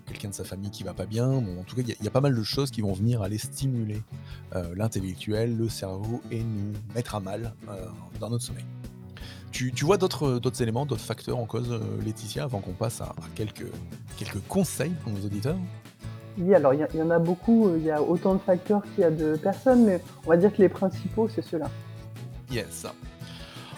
quelqu'un 0.09 0.29
de 0.29 0.33
sa 0.33 0.43
famille 0.43 0.71
qui 0.71 0.83
va 0.83 0.93
pas 0.93 1.05
bien. 1.05 1.27
Bon, 1.27 1.61
en 1.61 1.63
tout 1.63 1.75
cas, 1.75 1.81
il 1.83 1.89
y 1.89 1.91
a 1.91 1.95
il 1.99 2.03
y 2.05 2.07
a 2.07 2.11
pas 2.11 2.21
mal 2.21 2.35
de 2.35 2.43
choses 2.43 2.71
qui 2.71 2.81
vont 2.81 2.93
venir 2.93 3.21
aller 3.21 3.37
stimuler, 3.37 4.01
heu, 4.55 4.73
l'intellectuel, 4.75 5.55
le 5.55 5.69
cerveau 5.69 6.21
et 6.31 6.43
nous 6.43 6.73
mettre 6.95 7.15
à 7.15 7.19
mal, 7.19 7.53
heu, 7.69 7.73
dans 8.19 8.29
notre 8.29 8.43
sommeil. 8.43 8.65
Tu 9.51 9.71
tu 9.71 9.85
vois 9.85 9.97
d'autres, 9.97 10.39
d'autres 10.39 10.61
éléments, 10.61 10.85
d'autres 10.85 11.01
facteurs 11.03 11.37
en 11.37 11.45
cause, 11.45 11.71
heu, 11.71 11.81
Laetitia, 12.03 12.43
avant 12.43 12.59
qu'on 12.59 12.73
passe 12.73 13.01
à 13.01 13.05
à 13.05 13.27
quelques 13.35 13.71
quelques 14.17 14.45
conseils 14.47 14.93
pour 15.03 15.11
nos 15.13 15.25
auditeurs? 15.25 15.57
Oui, 16.37 16.53
alors 16.55 16.73
il 16.73 16.87
y 16.93 16.97
y 16.97 17.01
en 17.01 17.09
a 17.09 17.19
beaucoup, 17.19 17.71
il 17.75 17.83
y 17.83 17.91
a 17.91 18.01
autant 18.01 18.33
de 18.35 18.39
facteurs 18.39 18.81
qu'il 18.83 19.01
y 19.01 19.03
a 19.03 19.11
de 19.11 19.35
personnes, 19.35 19.85
mais 19.85 20.01
on 20.25 20.29
va 20.29 20.37
dire 20.37 20.53
que 20.53 20.61
les 20.61 20.69
principaux, 20.69 21.27
c'est 21.27 21.41
ceux-là. 21.41 21.69
Yes. 22.51 22.85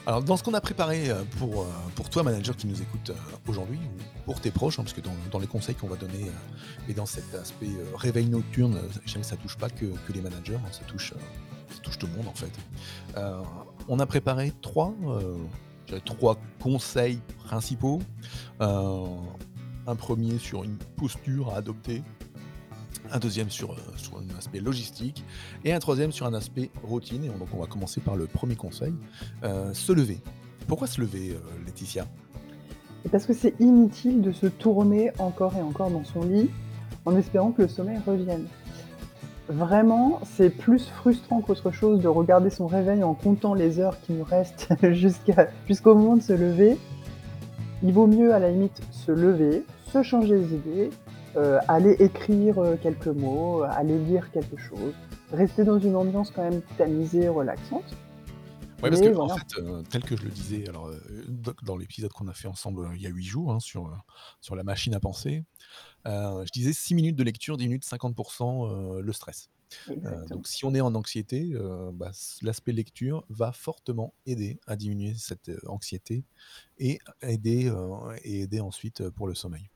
Alors 0.08 0.24
dans 0.24 0.36
ce 0.36 0.44
qu'on 0.44 0.56
a 0.56 0.62
préparé, 0.62 1.12
heu, 1.12 1.26
pour, 1.38 1.62
heu, 1.62 1.68
pour 1.96 2.10
toi 2.10 2.24
manager 2.24 2.56
qui 2.58 2.66
nous 2.66 2.82
écoute, 2.82 3.12
heu, 3.12 3.16
aujourd'hui 3.48 3.78
ou 3.78 4.24
pour 4.26 4.42
tes 4.42 4.50
proches, 4.50 4.80
hein, 4.80 4.84
parce 4.84 4.94
que 4.94 5.02
dans 5.32 5.40
les 5.40 5.46
conseils 5.48 5.76
qu'on 5.76 5.88
va 5.88 5.96
donner, 5.96 6.32
et 6.90 6.94
dans 6.94 7.06
cet 7.06 7.36
aspect, 7.36 7.70
réveil 7.96 8.26
nocturne, 8.28 8.80
je 9.06 9.22
ça 9.22 9.38
touche 9.38 9.58
pas 9.58 9.70
que 9.70 9.86
que 9.86 10.14
les 10.14 10.22
managers, 10.22 10.56
hein, 10.56 10.72
ça 10.72 10.84
touche, 10.86 11.14
ça 11.70 11.80
touche 11.84 12.00
tout 12.00 12.08
le 12.08 12.14
monde 12.14 12.28
en 12.28 12.34
fait. 12.34 12.52
On 13.88 14.00
a 14.00 14.06
préparé 14.08 14.54
3, 14.62 14.94
heu, 15.06 15.38
je 15.86 15.94
dirais 15.94 16.02
3 16.04 16.38
conseils 16.60 17.20
principaux. 17.46 18.00
Un 19.88 19.96
1er 19.96 20.38
sur 20.38 20.64
une 20.64 20.78
posture 20.96 21.54
à 21.54 21.58
adopter, 21.58 22.04
un 23.12 23.20
2e 23.20 23.50
sur, 23.50 23.74
heu, 23.74 23.78
sur 23.96 24.18
un 24.18 24.38
aspect 24.38 24.60
logistique 24.60 25.24
et 25.66 25.74
un 25.74 25.80
3e 25.80 26.12
sur 26.12 26.26
un 26.26 26.34
aspect 26.34 26.70
routine 26.84 27.24
et 27.24 27.28
donc 27.28 27.48
on 27.54 27.60
va 27.60 27.68
commencer 27.68 28.02
par 28.02 28.16
le 28.16 28.26
1er 28.26 28.56
conseil, 28.56 28.94
heu, 29.44 29.74
se 29.74 29.92
lever. 29.92 30.20
Pourquoi 30.68 30.88
se 30.88 31.02
lever, 31.02 31.32
heu, 31.32 31.42
Laetitia? 31.66 32.06
Et 33.06 33.10
parce 33.10 33.26
que 33.26 33.34
c'est 33.34 33.60
inutile 33.60 34.22
de 34.22 34.32
se 34.32 34.48
tourner 34.48 35.12
encore 35.18 35.56
et 35.58 35.62
encore 35.62 35.90
dans 35.90 36.04
son 36.04 36.24
lit, 36.24 36.50
en 37.06 37.16
espérant 37.16 37.52
que 37.52 37.64
le 37.64 37.68
sommeil 37.68 37.98
revienne. 38.06 38.46
Vraiment, 39.50 40.20
c'est 40.24 40.50
plus 40.50 40.88
frustrant 40.88 41.42
qu'autre 41.42 41.72
chose 41.72 42.00
de 42.00 42.08
regarder 42.08 42.50
son 42.50 42.68
réveil 42.68 43.04
en 43.04 43.14
comptant 43.14 43.54
les 43.54 43.80
heures 43.80 44.00
qui 44.02 44.14
nous 44.14 44.24
restent 44.24 44.70
jusqu'au 45.68 45.96
moment 45.96 46.16
de 46.16 46.22
se 46.22 46.34
lever. 46.34 46.78
Il 47.84 47.92
vaut 47.92 48.08
mieux 48.08 48.34
à 48.34 48.40
la 48.40 48.52
limite 48.52 48.80
se 48.92 49.12
lever, 49.12 49.66
se 49.92 50.04
changer 50.04 50.38
les 50.38 50.54
idées, 50.54 50.90
heu, 51.36 51.58
aller 51.68 51.96
écrire, 52.00 52.62
heu, 52.62 52.78
quelques 52.82 53.08
mots, 53.08 53.64
aller 53.64 53.98
lire 54.00 54.32
quelque 54.32 54.58
chose, 54.58 54.94
rester 55.32 55.64
dans 55.64 55.80
une 55.80 55.96
ambiance 55.96 56.32
quand 56.32 56.44
même 56.44 56.62
tamisée, 56.78 57.30
relaxante. 57.30 57.96
Ouais, 58.82 58.90
parce 58.90 59.02
qu'en 59.02 59.14
voilà. 59.14 59.36
fait, 59.36 59.90
tel 59.92 60.04
que 60.04 60.18
je 60.18 60.24
le 60.24 60.32
disais 60.32 60.68
alors, 60.68 60.90
dans 61.62 61.78
l'épisode 61.78 62.12
qu'on 62.12 62.28
a 62.28 62.34
fait 62.34 62.48
ensemble, 62.48 62.90
il 62.96 63.02
y 63.02 63.06
a 63.06 63.12
8 63.12 63.24
jours, 63.24 63.52
hein, 63.52 63.60
sur, 63.60 63.96
sur 64.42 64.56
la 64.56 64.64
machine 64.64 64.96
à 64.96 65.00
penser, 65.00 65.44
je 66.06 66.52
disais 66.52 66.74
6 66.74 66.96
minutes 66.96 67.16
de 67.16 67.24
lecture 67.24 67.58
diminuent 67.58 67.78
de 67.78 67.84
50 67.86 68.16
% 68.16 68.68
heu, 68.68 69.02
le 69.02 69.14
stress. 69.14 69.50
Donc 70.32 70.48
si 70.48 70.66
on 70.66 70.74
est 70.74 70.82
en 70.82 70.96
anxiété, 70.96 71.54
bah, 71.94 72.10
l'aspect 72.42 72.72
lecture 72.72 73.24
va 73.30 73.52
fortement 73.52 74.16
aider 74.26 74.60
à 74.66 74.76
diminuer 74.76 75.14
cette, 75.16 75.52
anxiété 75.68 76.26
et 76.80 76.98
aider, 77.22 77.72
et 78.24 78.42
aider 78.42 78.62
ensuite, 78.62 79.08
pour 79.12 79.28
le 79.28 79.36
sommeil. 79.36 79.70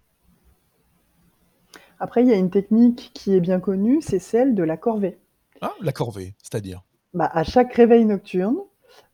Après, 1.99 2.23
il 2.23 2.27
y 2.27 2.33
a 2.33 2.37
une 2.37 2.49
technique 2.49 3.11
qui 3.13 3.33
est 3.35 3.39
bien 3.39 3.59
connue, 3.59 4.01
c'est 4.01 4.19
celle 4.19 4.53
de 4.53 4.63
la 4.63 4.77
corvée. 4.77 5.17
Ah! 5.61 5.73
La 5.81 5.91
corvée, 5.93 6.35
c'est-à-dire? 6.41 6.81
Bah, 7.13 7.29
à 7.33 7.43
chaque 7.43 7.73
réveil 7.73 8.05
nocturne, 8.05 8.57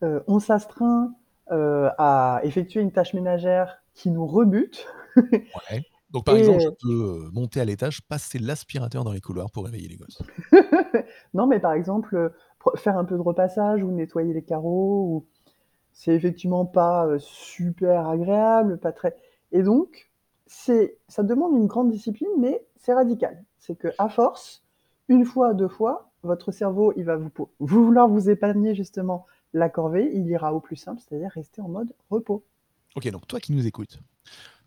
heu, 0.04 0.24
on 0.28 0.40
s'astreint, 0.40 1.14
heu, 1.52 1.90
à 1.98 2.42
effectuer 2.44 2.82
une 2.82 2.92
tâche 2.92 3.14
ménagère 3.14 3.84
qui 3.94 4.10
nous 4.10 4.26
rebute 4.26 4.88
Ouais. 5.72 5.84
Donc 6.10 6.26
par 6.26 6.36
et 6.36 6.40
exemple, 6.40 6.60
je 6.60 6.70
peux, 6.82 7.26
heu, 7.28 7.30
monter 7.32 7.62
à 7.62 7.66
l'étage, 7.66 8.02
passer 8.02 8.40
l'aspirateur 8.40 9.04
dans 9.04 9.14
les 9.14 9.22
couloirs 9.22 9.52
pour 9.52 9.66
réveiller 9.66 9.88
les 9.88 9.98
gosses. 9.98 10.22
non, 11.34 11.48
mais 11.48 11.60
par 11.60 11.74
exemple, 11.74 12.34
faire 12.76 12.98
un 12.98 13.06
peu 13.06 13.16
de 13.16 13.22
repassage 13.22 13.84
ou 13.84 13.92
nettoyer 13.92 14.34
les 14.34 14.44
carreaux 14.44 15.04
ou 15.08 15.26
c'est 15.94 16.14
effectivement 16.16 16.66
pas, 16.66 17.08
super 17.20 18.08
agréable, 18.08 18.80
pas 18.80 18.92
très 18.92 19.16
et 19.52 19.64
donc 19.64 20.12
c'est 20.48 20.98
ça 21.08 21.24
demande 21.24 21.56
une 21.58 21.68
grande 21.68 21.92
discipline, 21.92 22.30
mais 22.40 22.66
c'est 22.82 22.94
radical. 22.94 23.44
C'est 23.58 23.76
qu'à 23.76 24.10
force, 24.10 24.64
1 25.08 25.26
fois, 25.26 25.54
2 25.54 25.68
fois, 25.68 26.12
votre 26.24 26.52
cerveau, 26.52 26.94
il 26.98 27.04
va 27.06 27.18
vous 27.18 27.32
vouloir 27.60 28.08
vous 28.08 28.30
épargner 28.30 28.76
justement 28.76 29.26
la 29.54 29.70
corvée, 29.70 30.12
il 30.14 30.28
ira 30.28 30.54
au 30.54 30.60
plus 30.60 30.76
simple, 30.76 31.02
c'est-à-dire 31.02 31.32
rester 31.32 31.62
en 31.62 31.68
mode 31.68 31.94
repos. 32.10 32.44
OK, 32.96 33.08
donc 33.10 33.28
toi 33.28 33.40
qui 33.40 33.54
nous 33.54 33.66
écoutes, 33.66 34.00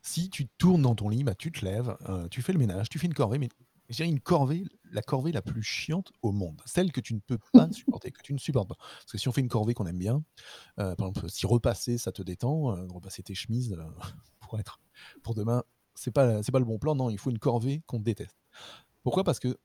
si 0.03 0.31
tu 0.31 0.49
tournes 0.59 0.83
dans 0.83 0.95
ton 0.95 1.09
lit, 1.09 1.25
bah, 1.25 1.35
tu 1.35 1.53
te 1.53 1.65
lèves, 1.65 1.97
heu, 2.09 2.29
tu 2.31 2.43
fais 2.43 2.53
le 2.53 2.59
ménage, 2.59 2.89
tu 2.89 2.99
fais 2.99 3.07
une 3.07 3.15
corvée, 3.15 3.39
mais 3.39 3.49
je 3.89 3.97
dirais 3.97 4.09
une 4.09 4.21
corvée, 4.21 4.65
la 4.93 5.03
corvée 5.03 5.33
la 5.33 5.43
plus 5.43 5.63
chiante 5.63 6.13
au 6.23 6.33
monde, 6.33 6.61
celle 6.67 6.93
que 6.93 7.01
tu 7.01 7.15
ne 7.15 7.21
peux 7.21 7.39
pas 7.55 7.69
supporter, 7.73 8.11
que 8.13 8.23
tu 8.23 8.33
ne 8.35 8.39
supportes 8.39 8.69
pas. 8.69 8.77
Parce 8.79 9.13
que 9.13 9.19
si 9.19 9.29
on 9.29 9.33
fait 9.33 9.41
une 9.43 9.49
corvée 9.49 9.75
qu'on 9.75 9.87
aime 9.87 9.99
bien, 9.99 10.23
heu, 10.81 10.95
par 10.97 11.09
exemple, 11.09 11.29
si 11.31 11.47
repasser 11.47 11.99
ça 11.99 12.13
te 12.13 12.23
détend, 12.23 12.77
heu, 12.77 12.87
repasser 12.93 13.23
tes 13.23 13.35
chemises, 13.35 13.77
pour 14.41 14.59
être 14.61 14.81
pour 15.23 15.35
demain, 15.35 15.65
c'est 15.95 16.11
pas 16.13 16.43
c'est 16.43 16.53
pas 16.53 16.59
le 16.59 16.65
bon 16.65 16.79
plan, 16.79 16.95
non, 16.95 17.11
il 17.11 17.19
faut 17.19 17.31
une 17.31 17.39
corvée 17.39 17.83
qu'on 17.87 18.01
déteste. 18.01 18.37
Pourquoi? 19.03 19.25
Parce 19.25 19.39
que 19.39 19.59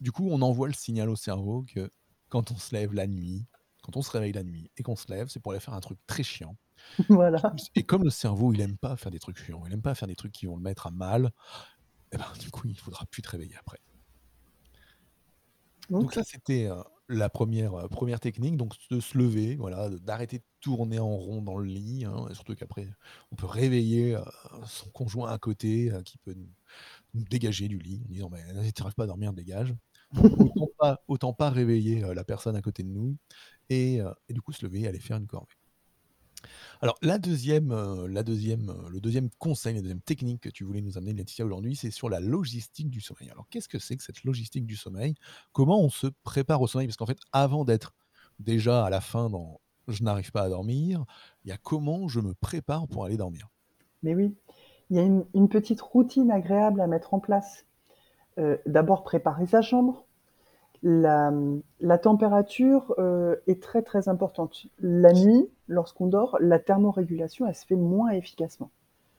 du 0.00 0.12
coup, 0.12 0.28
on 0.30 0.42
envoie 0.42 0.68
le 0.68 0.74
signal 0.74 1.08
au 1.08 1.16
cerveau 1.16 1.64
que 1.72 1.90
quand 2.28 2.50
on 2.50 2.56
se 2.56 2.74
lève 2.74 2.94
la 2.94 3.06
nuit, 3.06 3.46
quand 3.82 3.96
on 3.96 4.02
se 4.02 4.10
réveille 4.10 4.32
la 4.32 4.44
nuit 4.44 4.70
et 4.76 4.82
qu'on 4.82 4.96
se 4.96 5.10
lève, 5.10 5.28
c'est 5.28 5.40
pour 5.40 5.52
aller 5.52 5.60
faire 5.60 5.74
un 5.74 5.80
truc 5.80 5.98
très 6.06 6.22
chiant 6.22 6.56
Voilà. 7.08 7.42
et 7.74 7.84
comme 7.84 8.04
le 8.04 8.10
cerveau, 8.10 8.52
il 8.52 8.60
aime 8.60 8.76
pas 8.76 8.96
faire 8.96 9.10
des 9.10 9.18
trucs 9.18 9.38
chiants, 9.38 9.62
il 9.66 9.72
aime 9.72 9.82
pas 9.82 9.94
faire 9.94 10.08
des 10.08 10.16
trucs 10.16 10.32
qui 10.32 10.46
vont 10.46 10.56
le 10.56 10.62
mettre 10.62 10.86
à 10.86 10.90
mal 10.90 11.32
et 12.12 12.16
ben, 12.16 12.26
du 12.40 12.50
coup, 12.50 12.66
il 12.68 12.78
faudra 12.78 13.06
plus 13.06 13.22
te 13.22 13.28
réveiller 13.30 13.56
après. 13.56 13.78
Donc 15.90 16.02
Donc 16.02 16.12
ça, 16.14 16.22
c'était, 16.24 16.66
heu, 16.66 16.82
la 17.08 17.30
1re, 17.30 17.76
heu, 17.78 17.88
1re 17.88 18.20
technique, 18.20 18.56
donc 18.56 18.74
de 18.90 19.00
se 19.00 19.16
lever, 19.18 19.56
voilà, 19.56 19.88
d'arrêter 19.90 20.38
de 20.38 20.44
tourner 20.60 20.98
en 20.98 21.16
rond 21.16 21.42
dans 21.42 21.56
le 21.58 21.64
lit, 21.66 22.04
hein, 22.04 22.26
et 22.30 22.34
surtout 22.34 22.54
qu'après, 22.54 22.88
on 23.32 23.36
peut 23.36 23.46
réveiller, 23.46 24.14
heu, 24.16 24.20
son 24.66 24.90
conjoint 24.90 25.30
à 25.32 25.38
côté, 25.38 25.90
heu, 25.90 26.02
qui 26.02 26.18
peut 26.18 26.34
nous 27.14 27.24
dégager 27.24 27.68
du 27.68 27.78
lit 27.78 28.02
en 28.06 28.12
disant: 28.12 28.30
«Mais 28.30 28.42
vas-y, 28.54 28.72
tu 28.72 28.82
arrives 28.82 28.94
pas 28.96 29.04
à 29.04 29.08
dormir, 29.08 29.32
dégage». 29.34 29.74
Autant 30.38 30.68
pas 30.78 31.02
autant 31.08 31.32
pas 31.34 31.50
réveiller, 31.50 32.02
la 32.14 32.24
personne 32.24 32.56
à 32.56 32.62
côté 32.62 32.82
de 32.84 32.88
nous 32.90 33.16
et 33.70 34.00
et 34.28 34.34
du 34.34 34.42
coup 34.42 34.52
se 34.52 34.64
lever 34.66 34.82
et 34.82 34.88
aller 34.88 35.00
faire 35.00 35.18
une 35.18 35.26
corvée. 35.28 35.54
Alors 36.80 36.96
la 37.02 37.18
2e, 37.18 37.72
heu, 37.72 38.06
la 38.06 38.22
2e, 38.22 38.70
heu, 38.70 38.90
le 38.90 39.00
2e 39.00 39.28
conseil, 39.38 39.74
la 39.74 39.82
2e 39.82 40.00
technique 40.00 40.42
que 40.42 40.48
tu 40.48 40.64
voulais 40.64 40.80
nous 40.80 40.96
amener 40.98 41.12
Laetitia 41.12 41.44
aujourd'hui, 41.44 41.76
c'est 41.76 41.90
sur 41.90 42.08
la 42.08 42.20
logistique 42.20 42.90
du 42.90 43.00
sommeil. 43.00 43.30
Alors 43.30 43.48
qu'est-ce 43.48 43.68
que 43.68 43.78
c'est 43.78 43.96
que 43.96 44.02
cette 44.02 44.24
logistique 44.24 44.66
du 44.66 44.76
sommeil? 44.76 45.14
Comment 45.52 45.80
on 45.80 45.90
se 45.90 46.06
prépare 46.22 46.60
au 46.60 46.66
sommeil? 46.66 46.86
Parce 46.86 46.96
qu'en 46.96 47.06
fait, 47.06 47.20
avant 47.32 47.64
d'être 47.64 47.94
déjà 48.38 48.84
à 48.84 48.90
la 48.90 49.00
fin 49.00 49.30
dans 49.30 49.60
«je 49.88 50.02
n'arrive 50.02 50.32
pas 50.32 50.42
à 50.42 50.48
dormir», 50.48 51.04
il 51.44 51.48
y 51.48 51.52
a 51.52 51.56
comment 51.56 52.08
je 52.08 52.20
me 52.20 52.34
prépare 52.34 52.86
pour 52.88 53.04
aller 53.04 53.16
dormir? 53.16 53.48
Mais 54.02 54.14
oui, 54.14 54.36
il 54.90 54.96
y 54.96 55.00
a 55.00 55.02
une 55.02 55.48
petite 55.48 55.80
routine 55.80 56.30
agréable 56.30 56.80
à 56.80 56.86
mettre 56.86 57.14
en 57.14 57.20
place. 57.20 57.66
Heu, 58.38 58.60
d'abord 58.66 59.02
préparer 59.02 59.46
sa 59.46 59.62
chambre. 59.62 60.04
La, 60.82 61.32
la 61.80 61.98
température, 61.98 62.94
heu, 62.98 63.42
est 63.46 63.62
très, 63.62 63.82
très 63.82 64.08
importante. 64.08 64.66
La 64.80 65.12
nuit, 65.12 65.48
lorsqu'on 65.66 66.06
dort, 66.06 66.36
la 66.40 66.58
thermorégulation, 66.58 67.46
elle 67.46 67.54
se 67.54 67.66
fait 67.66 67.76
moins 67.76 68.10
efficacement. 68.10 68.70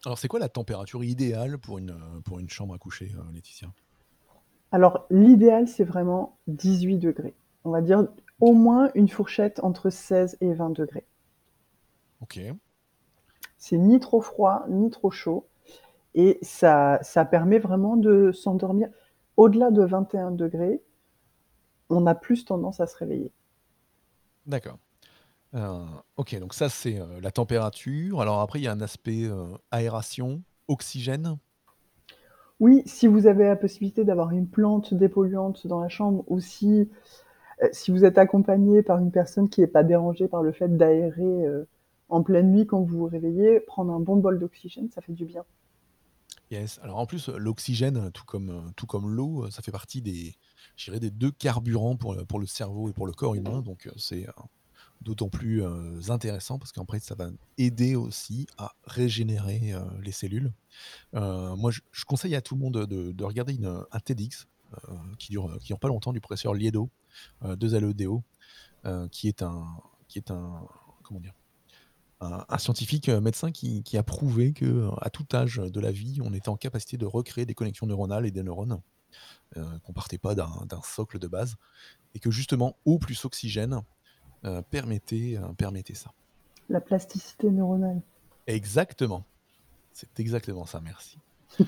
Alors 0.06 0.18
c'est 0.18 0.30
quoi 0.30 0.40
la 0.40 0.48
température 0.48 1.04
idéale 1.04 1.58
pour 1.58 1.78
une, 1.78 1.94
pour 2.24 2.40
une 2.40 2.50
chambre 2.50 2.74
à 2.74 2.78
coucher, 2.78 3.12
heu, 3.16 3.34
Laetitia? 3.34 3.68
Alors 4.72 5.06
l'idéal, 5.10 5.68
c'est 5.68 5.84
vraiment 5.84 6.38
18°. 6.48 7.34
On 7.66 7.72
va 7.72 7.82
dire 7.82 8.08
au 8.40 8.54
moins 8.54 8.90
une 8.96 9.10
fourchette 9.10 9.60
entre 9.62 9.90
16 9.90 10.38
et 10.40 10.54
20°. 10.54 11.04
OK. 12.22 12.40
C'est 13.58 13.78
ni 13.78 14.00
trop 14.00 14.22
froid, 14.22 14.64
ni 14.70 14.90
trop 14.90 15.12
chaud 15.12 15.48
et 16.16 16.40
ça 16.42 17.00
ça 17.02 17.26
permet 17.26 17.60
vraiment 17.60 17.98
de 17.98 18.32
s'endormir. 18.32 18.90
Au-delà 19.36 19.72
de 19.72 19.86
21°, 19.86 20.80
on 21.90 22.06
a 22.06 22.16
plus 22.16 22.46
tendance 22.46 22.80
à 22.80 22.88
se 22.88 22.98
réveiller. 22.98 23.32
D'accord. 24.46 24.78
Heu, 25.56 25.86
OK, 26.18 26.38
donc 26.40 26.54
ça 26.54 26.70
c'est, 26.70 27.00
heu, 27.00 27.20
la 27.22 27.32
température. 27.32 28.22
Alors 28.22 28.42
après 28.42 28.60
il 28.60 28.64
y 28.64 28.68
a 28.68 28.72
un 28.72 28.82
aspect, 28.82 29.24
heu, 29.24 29.58
aération, 29.72 30.44
oxygène? 30.68 31.38
Oui, 32.60 32.84
si 32.86 33.08
vous 33.08 33.26
avez 33.28 33.46
la 33.46 33.56
possibilité 33.56 34.04
d'avoir 34.04 34.32
une 34.32 34.48
plante 34.48 34.94
dépolluante 34.94 35.66
dans 35.66 35.80
la 35.80 35.88
chambre 35.90 36.26
ou 36.28 36.40
si, 36.40 36.90
si 37.72 37.92
vous 37.92 38.06
êtes 38.06 38.18
accompagné 38.18 38.84
par 38.84 39.00
une 39.00 39.12
personne 39.12 39.50
qui 39.50 39.62
est 39.62 39.68
pas 39.68 39.84
dérangée 39.84 40.28
par 40.28 40.44
le 40.44 40.52
fait 40.52 40.76
d'aérer, 40.78 41.46
en 42.10 42.24
pleine 42.24 42.52
nuit 42.52 42.66
quand 42.66 42.82
vous 42.82 42.98
vous 42.98 43.06
réveillez, 43.08 43.62
prendre 43.62 43.94
un 43.94 44.00
bon 44.00 44.18
bol 44.18 44.40
d'oxygène, 44.40 44.90
ça 44.92 45.02
fait 45.02 45.14
du 45.14 45.26
bien. 45.26 45.46
Yes, 46.52 46.80
alors 46.84 46.98
en 46.98 47.06
plus, 47.06 47.30
l'oxygène, 47.30 48.12
tout 48.12 48.26
comme, 48.26 48.72
tout 48.76 48.88
comme 48.88 49.10
l'eau, 49.10 49.50
ça 49.52 49.62
fait 49.62 49.72
partie 49.72 50.02
des 50.02 50.36
je 50.76 50.86
dirais 50.86 51.00
des 51.00 51.12
2 51.12 51.32
carburants 51.32 51.96
pour 51.98 52.14
le 52.16 52.26
pour 52.26 52.40
le 52.40 52.46
cerveau 52.48 52.90
et 52.90 52.94
pour 52.94 53.08
le 53.08 53.14
corps 53.14 53.36
humain, 53.36 53.62
donc 53.62 53.88
heu, 53.88 53.94
c'est, 53.98 54.28
heu, 54.28 54.34
d'autant 55.02 55.30
plus, 55.30 55.64
intéressant 56.10 56.60
parce 56.60 56.72
qu'après 56.72 57.00
ça 57.00 57.16
va 57.16 57.30
aider 57.58 57.96
aussi 57.96 58.48
à 58.58 58.74
régénérer, 58.86 59.74
les 60.02 60.12
cellules. 60.12 60.52
Moi 61.14 61.72
je 61.72 61.82
je 61.92 62.06
conseille 62.06 62.36
à 62.36 62.42
tout 62.42 62.56
le 62.56 62.62
monde 62.62 62.86
de 62.86 63.12
de 63.12 63.24
regarder 63.24 63.54
une, 63.56 63.84
un 63.92 64.00
TEDx, 64.00 64.48
qui 65.18 65.32
dure, 65.32 65.58
qui 65.60 65.68
dure 65.68 65.80
pas 65.80 65.88
longtemps 65.88 66.14
du 66.14 66.22
professeur 66.22 66.54
Liedo, 66.54 66.90
heu, 67.44 67.56
2 67.56 67.76
L-E-D-O, 67.76 68.24
heu, 68.86 69.08
qui 69.12 69.28
est 69.28 69.42
un 69.44 69.66
qui 70.08 70.20
est 70.20 70.32
un 70.32 70.68
comment 71.04 71.20
dire? 71.20 71.34
Un 72.22 72.58
scientifique, 72.58 73.08
médecin 73.10 73.52
qui 73.52 73.82
qui 73.84 73.98
a 73.98 74.04
prouvé 74.04 74.52
que, 74.54 74.90
à 75.02 75.10
tout 75.10 75.26
âge 75.34 75.58
de 75.58 75.80
la 75.80 75.92
vie, 75.92 76.20
on 76.22 76.34
était 76.34 76.50
en 76.50 76.58
capacité 76.58 76.98
de 76.98 77.06
recréer 77.06 77.46
des 77.46 77.54
connexions 77.56 77.88
neuronales 77.88 78.26
et 78.26 78.32
des 78.32 78.44
neurones, 78.44 78.82
qu'on 79.84 79.94
partait 79.94 80.18
pas 80.18 80.36
d'un 80.36 80.82
socle 80.84 81.20
de 81.20 81.28
base 81.28 81.56
et 82.16 82.20
que 82.20 82.32
justement 82.32 82.78
eau 82.86 82.98
plus 82.98 83.26
oxygène, 83.26 83.82
heu, 84.46 84.62
permettait, 84.70 85.38
heu, 85.38 85.54
permettait 85.58 85.96
ça. 85.96 86.12
La 86.70 86.82
plasticité 86.82 87.50
neuronale. 87.50 88.02
Exactement, 88.48 89.26
c'est 89.92 90.20
exactement 90.20 90.66
ça, 90.66 90.82
merci. 90.82 91.18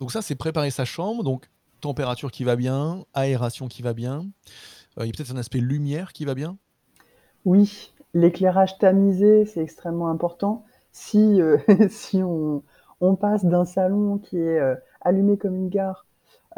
Donc 0.00 0.12
ça, 0.12 0.22
c'est 0.22 0.34
préparer 0.34 0.70
sa 0.70 0.84
chambre, 0.84 1.22
donc 1.22 1.48
température 1.80 2.32
qui 2.32 2.44
va 2.44 2.56
bien, 2.56 3.04
aération 3.14 3.68
qui 3.68 3.82
va 3.82 3.94
bien, 3.94 4.26
il 4.98 5.06
y 5.06 5.08
a 5.08 5.12
peut-être 5.12 5.32
un 5.32 5.36
aspect 5.36 5.60
lumière 5.60 6.12
qui 6.12 6.24
va 6.24 6.34
bien? 6.34 6.56
Oui, 7.44 7.92
l'éclairage 8.12 8.78
tamisé, 8.78 9.44
c'est 9.44 9.60
extrêmement 9.60 10.08
important. 10.08 10.64
Si, 10.92 11.40
si 11.88 12.22
on 12.22 12.62
on 13.00 13.16
passe 13.16 13.44
d'un 13.44 13.64
salon 13.64 14.18
qui 14.18 14.38
est, 14.38 14.60
allumé 15.04 15.38
comme 15.38 15.54
une 15.56 15.68
gare, 15.68 16.06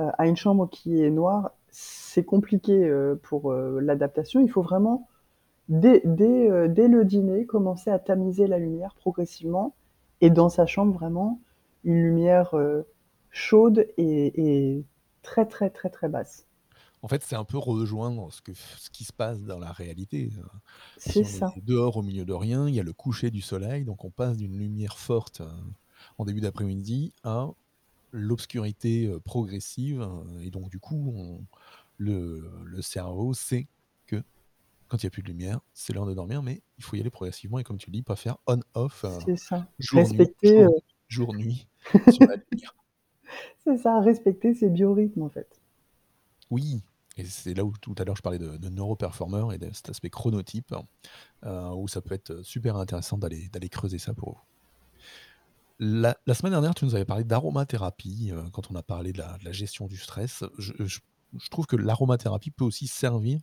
heu, 0.00 0.04
à 0.18 0.26
une 0.28 0.36
chambre 0.36 0.68
qui 0.70 1.02
est 1.02 1.10
noire, 1.10 1.52
c'est 1.70 2.24
compliqué, 2.24 2.84
heu, 2.88 3.20
pour, 3.22 3.52
heu, 3.52 3.80
l'adaptation. 3.80 4.40
Il 4.40 4.50
faut 4.50 4.62
vraiment 4.62 5.08
dès 5.68 6.02
dès, 6.04 6.68
dès 6.68 6.88
le 6.88 7.04
dîner, 7.04 7.46
commencer 7.46 7.90
à 7.90 7.98
tamiser 8.00 8.46
la 8.48 8.58
lumière 8.58 8.94
progressivement 8.96 9.76
et 10.22 10.30
dans 10.30 10.48
sa 10.50 10.66
chambre 10.66 10.94
vraiment 10.94 11.40
une 11.84 12.02
lumière, 12.02 12.54
chaude 13.30 13.86
et 13.98 14.74
et 14.76 14.86
très, 15.22 15.46
très, 15.46 15.70
très, 15.70 15.90
très 15.90 16.08
basse. 16.08 16.46
En 17.02 17.08
fait, 17.08 17.22
c'est 17.22 17.36
un 17.36 17.44
peu 17.44 17.58
rejoindre 17.58 18.32
ce 18.32 18.42
que 18.42 18.52
ce 18.54 18.90
qui 18.90 19.04
se 19.04 19.12
passe 19.12 19.42
dans 19.42 19.58
la 19.58 19.72
réalité, 19.72 20.30
si 20.98 21.14
C'est 21.14 21.24
ça. 21.24 21.56
dehors 21.62 21.96
au 21.96 22.02
milieu 22.02 22.24
de 22.24 22.32
rien, 22.32 22.68
il 22.68 22.74
y 22.74 22.80
a 22.80 22.82
le 22.82 22.92
coucher 22.92 23.30
du 23.30 23.40
soleil, 23.42 23.84
donc 23.84 24.04
on 24.04 24.10
passe 24.10 24.36
d'une 24.38 24.56
lumière 24.58 24.98
forte, 24.98 25.42
en 26.18 26.24
début 26.24 26.40
d'après-midi 26.40 27.12
à 27.22 27.50
l'obscurité, 28.12 29.06
heu, 29.08 29.20
progressive, 29.20 30.00
heu 30.02 30.42
et 30.42 30.50
donc 30.50 30.70
du 30.70 30.78
coup, 30.80 31.12
on 31.16 31.46
le 31.98 32.50
le 32.64 32.82
cerveau 32.82 33.34
sait 33.34 33.68
que 34.06 34.22
quand 34.88 34.98
il 35.02 35.04
y 35.06 35.08
a 35.08 35.10
plus 35.10 35.22
de 35.24 35.28
lumière, 35.28 35.60
c'est 35.74 35.92
l'heure 35.94 36.06
de 36.06 36.14
dormir, 36.14 36.42
mais 36.42 36.62
il 36.78 36.84
faut 36.84 36.96
y 36.96 37.00
aller 37.00 37.10
progressivement 37.10 37.58
et 37.60 37.64
comme 37.64 37.78
tu 37.78 37.90
le 37.90 37.94
dis, 37.94 38.02
pas 38.04 38.16
faire 38.16 38.38
on 38.48 38.60
off, 38.74 39.04
heu, 39.04 39.20
C'est 39.24 39.36
ça. 39.36 39.66
jour-nuit, 39.80 40.30
Respecter, 40.44 40.66
jour-nuit 41.08 41.68
sur 42.08 42.26
la 42.28 42.36
lumière. 42.52 42.74
c'est 43.58 43.76
ça, 43.76 44.00
respecter 44.00 44.54
ses 44.54 44.70
biorhythmes, 44.70 45.22
en 45.22 45.28
fait. 45.28 45.60
Oui 46.50 46.82
et 47.18 47.24
c'est 47.24 47.54
là 47.54 47.64
où 47.64 47.72
tout 47.80 47.94
à 47.98 48.04
l'heure 48.04 48.14
je 48.16 48.20
parlais 48.22 48.38
de 48.38 48.58
de 48.58 48.68
neuroperformeurs 48.68 49.52
et 49.54 49.58
de 49.58 49.72
cet 49.72 49.88
aspect 49.88 50.10
chronotype, 50.10 50.74
où 51.44 51.88
ça 51.88 52.02
peut 52.02 52.14
être, 52.14 52.42
super 52.42 52.76
intéressant 52.76 53.18
d'aller 53.18 53.48
d'aller 53.48 53.68
creuser 53.70 53.98
ça 53.98 54.14
pour 54.14 54.30
vous. 54.34 54.40
La 55.78 56.16
la 56.26 56.34
semaine 56.34 56.52
dernière, 56.52 56.74
tu 56.74 56.84
nous 56.86 56.94
avais 56.94 57.04
parlé 57.04 57.24
d'aromathérapie, 57.24 58.30
heu, 58.32 58.44
quand 58.52 58.70
on 58.70 58.74
a 58.76 58.82
parlé 58.82 59.12
de 59.12 59.18
la 59.18 59.36
de 59.38 59.44
la 59.44 59.52
gestion 59.52 59.86
du 59.86 59.96
stress. 59.96 60.44
Je 60.58 60.72
je 60.78 61.00
je 61.38 61.48
trouve 61.50 61.66
que 61.66 61.76
l'aromathérapie 61.76 62.50
peut 62.50 62.64
aussi 62.64 62.86
servir, 62.86 63.40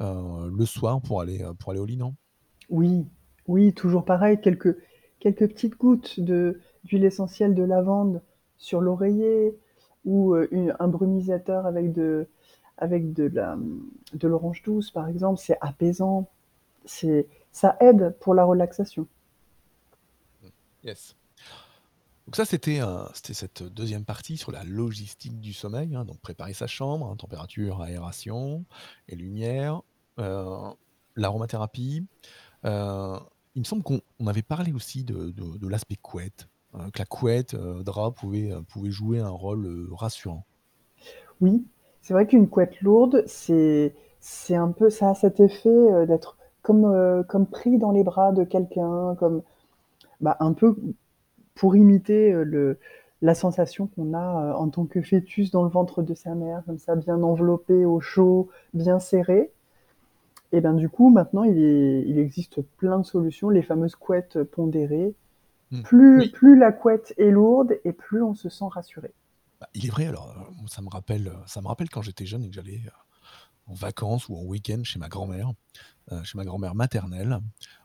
heu, 0.00 0.50
le 0.50 0.66
soir 0.66 1.00
pour 1.02 1.20
aller, 1.22 1.42
heu, 1.42 1.54
pour 1.54 1.72
aller 1.72 1.80
au 1.80 1.86
lit, 1.86 1.96
non? 1.96 2.14
Oui, 2.70 3.06
oui, 3.48 3.72
toujours 3.74 4.04
pareil, 4.04 4.40
quelques 4.40 4.76
quelques 5.20 5.48
petites 5.48 5.76
gouttes 5.78 6.20
de 6.20 6.60
d'huile 6.84 7.04
essentielle 7.04 7.54
de 7.54 7.62
lavande 7.62 8.22
sur 8.58 8.80
l'oreiller 8.80 9.56
ou, 10.04 10.34
une 10.50 10.74
un 10.80 10.88
brumisateur 10.88 11.66
avec 11.66 11.92
de 11.92 12.26
avec 12.78 13.12
de 13.12 13.24
la, 13.24 13.56
de 14.14 14.28
l'orange 14.28 14.62
douce, 14.62 14.90
par 14.90 15.08
exemple, 15.08 15.38
c'est 15.40 15.58
apaisant, 15.60 16.28
c'est 16.86 17.28
ça 17.52 17.76
aide 17.80 18.16
pour 18.20 18.34
la 18.34 18.44
relaxation. 18.44 19.06
Yes. 20.82 21.14
Donc 22.32 22.36
ça, 22.36 22.46
c'était, 22.46 22.80
heu, 22.80 23.04
c'était 23.12 23.34
cette 23.34 23.62
deuxième 23.62 24.06
partie 24.06 24.38
sur 24.38 24.52
la 24.52 24.64
logistique 24.64 25.38
du 25.38 25.52
sommeil, 25.52 25.94
hein, 25.94 26.06
donc 26.06 26.18
préparer 26.22 26.54
sa 26.54 26.66
chambre, 26.66 27.06
hein, 27.06 27.14
température, 27.14 27.82
aération 27.82 28.64
et 29.06 29.16
lumière, 29.16 29.82
heu, 30.18 30.46
l'aromathérapie. 31.14 32.06
Heu, 32.64 33.16
il 33.54 33.58
me 33.60 33.64
semble 33.66 33.82
qu'on 33.82 34.00
on 34.18 34.28
avait 34.28 34.40
parlé 34.40 34.72
aussi 34.72 35.04
de 35.04 35.68
l'aspect 35.68 35.96
couette, 35.96 36.48
heu, 36.74 36.90
que 36.94 37.00
la 37.00 37.04
couette, 37.04 37.52
heu, 37.52 37.82
drap 37.84 38.12
pouvait, 38.12 38.50
jouer 38.86 39.20
un 39.20 39.28
rôle, 39.28 39.90
rassurant. 39.92 40.46
Oui, 41.42 41.66
c'est 42.00 42.14
vrai 42.14 42.26
qu'une 42.26 42.48
couette 42.48 42.80
lourde, 42.80 43.24
c'est 43.26 43.94
c'est 44.20 44.56
un 44.56 44.72
peu 44.72 44.88
ça 44.88 45.12
cet 45.12 45.38
effet, 45.38 46.06
d'être 46.06 46.38
comme 46.62 47.46
pris 47.50 47.76
dans 47.76 47.92
les 47.92 48.04
bras 48.04 48.32
de 48.32 48.44
quelqu'un, 48.44 49.16
comme, 49.16 49.42
bah, 50.22 50.38
un 50.40 50.54
peu 50.54 50.74
pour 51.54 51.76
imiter, 51.76 52.32
le 52.32 52.78
la 53.20 53.34
sensation 53.36 53.86
qu'on 53.86 54.14
a, 54.14 54.50
heu, 54.50 54.54
en 54.56 54.68
tant 54.68 54.84
que 54.84 55.00
fœtus 55.00 55.52
dans 55.52 55.62
le 55.62 55.70
ventre 55.70 56.02
de 56.02 56.12
sa 56.12 56.34
mère, 56.34 56.64
comme 56.66 56.78
ça, 56.78 56.96
bien 56.96 57.22
enveloppé, 57.22 57.84
au 57.84 58.00
chaud, 58.00 58.48
bien 58.74 58.98
serré 58.98 59.52
et 60.52 60.60
ben, 60.60 60.74
du 60.74 60.88
coup, 60.88 61.08
maintenant, 61.08 61.44
il 61.44 61.58
est 61.58 62.02
il 62.06 62.18
existe 62.18 62.60
plein 62.60 62.98
de 62.98 63.04
solutions, 63.04 63.48
les 63.48 63.62
fameuses 63.62 63.96
couettes 63.96 64.42
pondérées. 64.42 65.14
Mmh. 65.70 65.82
Plus 65.82 66.18
Oui. 66.20 66.28
plus 66.28 66.58
la 66.58 66.72
couette 66.72 67.14
est 67.16 67.30
lourde 67.30 67.78
et 67.84 67.92
plus 67.92 68.22
on 68.22 68.34
se 68.34 68.50
sent 68.50 68.66
rassuré. 68.68 69.12
Bah, 69.60 69.68
il 69.74 69.86
est 69.86 69.90
vrai 69.90 70.06
alors, 70.06 70.34
moi 70.58 70.68
ça 70.68 70.82
me 70.82 70.88
rappelle, 70.90 71.32
ça 71.46 71.62
me 71.62 71.68
rappelle 71.68 71.88
quand 71.88 72.02
j'étais 72.02 72.26
jeune 72.26 72.44
et 72.44 72.48
que 72.48 72.54
j'allais, 72.54 72.82
en 73.66 73.74
vacances 73.74 74.28
ou 74.28 74.36
en 74.36 74.42
week-end 74.42 74.82
chez 74.84 74.98
ma 74.98 75.08
grand-mère, 75.08 75.52
chez 76.24 76.36
ma 76.36 76.44
grand-mère 76.44 76.74
maternelle. 76.74 77.38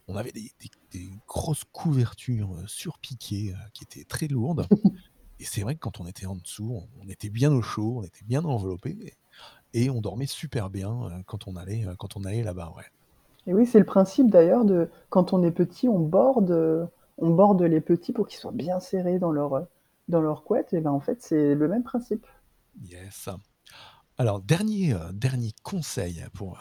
On 0.07 0.15
avait 0.15 0.31
des 0.31 0.51
des 0.59 0.69
des 0.91 1.09
grosses 1.27 1.63
couvertures, 1.71 2.53
heu, 2.55 2.67
surpiquées, 2.67 3.51
heu, 3.51 3.57
qui 3.73 3.83
étaient 3.83 4.05
très 4.05 4.27
lourdes 4.27 4.69
et 5.39 5.45
c'est 5.45 5.61
vrai 5.61 5.75
que 5.75 5.79
quand 5.79 5.99
on 5.99 6.07
était 6.07 6.25
en 6.27 6.35
dessous, 6.35 6.71
on 6.73 6.89
on 7.05 7.09
était 7.09 7.29
bien 7.29 7.51
au 7.53 7.61
chaud, 7.61 7.99
on 7.99 8.03
était 8.03 8.25
bien 8.25 8.43
enveloppés 8.45 9.15
et 9.73 9.89
on 9.89 10.01
dormait 10.01 10.27
super 10.27 10.69
bien, 10.69 10.91
heu, 11.09 11.23
quand 11.25 11.47
on 11.47 11.55
allait, 11.55 11.85
quand 11.99 12.17
on 12.17 12.23
allait 12.25 12.43
là-bas, 12.43 12.73
ouais. 12.77 12.85
Et 13.47 13.53
oui, 13.53 13.65
c'est 13.65 13.79
le 13.79 13.85
principe 13.85 14.29
d'ailleurs 14.29 14.65
de 14.65 14.89
quand 15.09 15.33
on 15.33 15.41
est 15.43 15.51
petit, 15.51 15.89
on 15.89 15.99
borde, 15.99 16.89
on 17.17 17.29
borde 17.31 17.61
les 17.63 17.81
petits 17.81 18.13
pour 18.13 18.27
qu'ils 18.27 18.39
soient 18.39 18.51
bien 18.51 18.79
serrés 18.79 19.19
dans 19.19 19.31
leur, 19.31 19.65
dans 20.07 20.21
leur 20.21 20.43
couette 20.43 20.73
et 20.73 20.81
ben, 20.81 20.91
en 20.91 20.99
fait, 20.99 21.21
c'est 21.21 21.55
le 21.55 21.67
même 21.67 21.83
principe. 21.83 22.27
Yes. 22.81 23.29
Alors 24.17 24.41
dernier, 24.41 24.95
dernier 25.13 25.53
conseil 25.63 26.25
pour, 26.33 26.57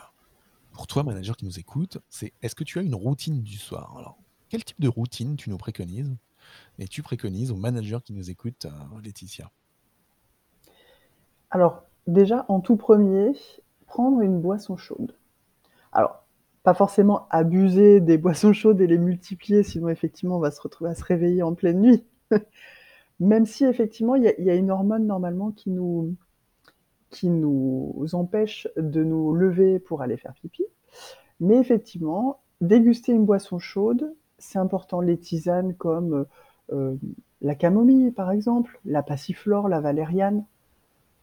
pour 0.76 0.86
toi 0.86 1.02
manager 1.02 1.38
qui 1.38 1.46
nous 1.46 1.58
écoute, 1.58 1.96
c'est 2.10 2.34
est-ce 2.42 2.54
que 2.54 2.62
tu 2.62 2.78
as 2.78 2.82
une 2.82 2.94
routine 2.94 3.42
du 3.42 3.56
soir? 3.56 3.94
Alors, 3.96 4.18
quel 4.50 4.62
type 4.62 4.78
de 4.78 4.88
routine 4.88 5.36
tu 5.36 5.48
nous 5.48 5.56
préconises? 5.56 6.14
Et 6.78 6.86
tu 6.86 7.02
préconises 7.02 7.50
aux 7.50 7.56
managers 7.56 8.00
qui 8.04 8.12
nous 8.12 8.28
écoutent, 8.28 8.66
heu, 8.66 9.00
Laetitia? 9.02 9.50
Alors, 11.50 11.82
déjà, 12.06 12.44
en 12.48 12.60
tout 12.60 12.76
premier, 12.76 13.32
prendre 13.86 14.20
une 14.20 14.38
boisson 14.38 14.76
chaude. 14.76 15.16
Alors, 15.92 16.26
pas 16.62 16.74
forcément 16.74 17.26
abuser 17.30 18.00
des 18.00 18.18
boissons 18.18 18.52
chaudes 18.52 18.82
et 18.82 18.86
les 18.86 18.98
multiplier, 18.98 19.62
sinon 19.62 19.88
effectivement, 19.88 20.36
on 20.36 20.40
va 20.40 20.50
se 20.50 20.60
retrouver 20.60 20.90
à 20.90 20.94
se 20.94 21.04
réveiller 21.04 21.42
en 21.42 21.54
pleine 21.54 21.80
nuit. 21.80 22.04
Même 23.18 23.46
si 23.46 23.64
effectivement, 23.64 24.14
il 24.14 24.24
y 24.24 24.50
a 24.50 24.54
une 24.54 24.70
hormone 24.70 25.06
normalement 25.06 25.52
qui 25.52 25.70
nous 25.70 26.14
qui 27.10 27.28
nous 27.30 28.06
empêche 28.12 28.68
de 28.76 29.04
nous 29.04 29.34
lever 29.34 29.78
pour 29.78 30.02
aller 30.02 30.16
faire 30.16 30.34
pipi. 30.34 30.64
Mais 31.40 31.56
effectivement, 31.58 32.40
déguster 32.60 33.12
une 33.12 33.24
boisson 33.26 33.58
chaude, 33.58 34.14
c'est 34.38 34.58
important. 34.58 35.00
Les 35.00 35.18
tisanes 35.18 35.74
comme, 35.74 36.14
heu 36.14 36.26
heu, 36.72 36.98
la 37.42 37.54
camomille, 37.54 38.12
par 38.12 38.30
exemple, 38.32 38.80
la 38.84 39.02
passiflore, 39.02 39.68
la 39.68 39.80
valériane, 39.80 40.44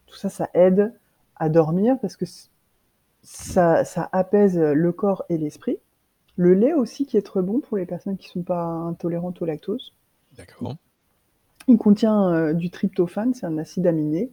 tout 0.07 0.15
ça, 0.17 0.29
ça 0.29 0.49
aide 0.55 0.93
à 1.37 1.49
dormir 1.49 1.99
parce 2.01 2.17
que 2.17 2.25
ça 3.23 3.83
ça 3.85 4.09
apaise, 4.11 4.57
le 4.59 4.91
corps 4.91 5.25
et 5.29 5.37
l'esprit. 5.39 5.79
Le 6.37 6.53
lait 6.53 6.73
aussi 6.73 7.05
qui 7.07 7.17
est 7.17 7.23
très 7.23 7.41
bon 7.41 7.59
pour 7.61 7.77
les 7.77 7.85
personnes 7.87 8.17
qui 8.17 8.29
sont 8.29 8.43
pas 8.43 8.63
intolérantes 8.63 9.41
au 9.41 9.45
lactose. 9.45 9.93
D'accord, 10.37 10.77
Il 11.67 11.77
contient, 11.77 12.31
heu, 12.33 12.53
du 12.53 12.69
tryptophane, 12.69 13.33
c'est 13.33 13.45
un 13.45 13.57
acide 13.57 13.85
aminé 13.85 14.31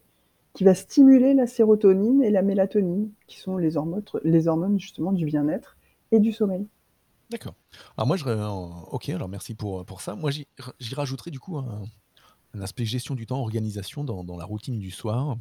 qui 0.54 0.64
va 0.64 0.74
stimuler 0.74 1.34
la 1.34 1.46
sérotonine 1.46 2.22
et 2.22 2.30
la 2.30 2.42
mélatonine, 2.42 3.12
qui 3.26 3.38
sont 3.38 3.56
les 3.58 3.76
hormones 3.76 4.78
justement 4.80 5.12
du 5.12 5.26
bien-être 5.26 5.78
et 6.12 6.20
du 6.20 6.32
sommeil. 6.32 6.68
d'accord. 7.30 7.54
Alors 7.96 8.06
moi 8.06 8.16
je 8.16 8.24
OK, 8.90 9.08
alors 9.10 9.28
merci 9.28 9.54
pour, 9.54 9.84
pour 9.86 10.00
ça. 10.00 10.14
Moi 10.14 10.30
j'y 10.30 10.46
r 10.60 10.72
j'y 10.80 10.94
rajouterais 10.94 11.30
du 11.30 11.40
coup 11.40 11.58
un 11.58 11.84
un 12.54 12.62
aspect 12.62 12.84
gestion 12.86 13.14
du 13.16 13.26
temps, 13.26 13.40
organisation 13.40 14.04
dans 14.04 14.24
dans 14.24 14.36
la 14.38 14.44
routine 14.46 14.78
du 14.80 14.90
soir. 14.90 15.38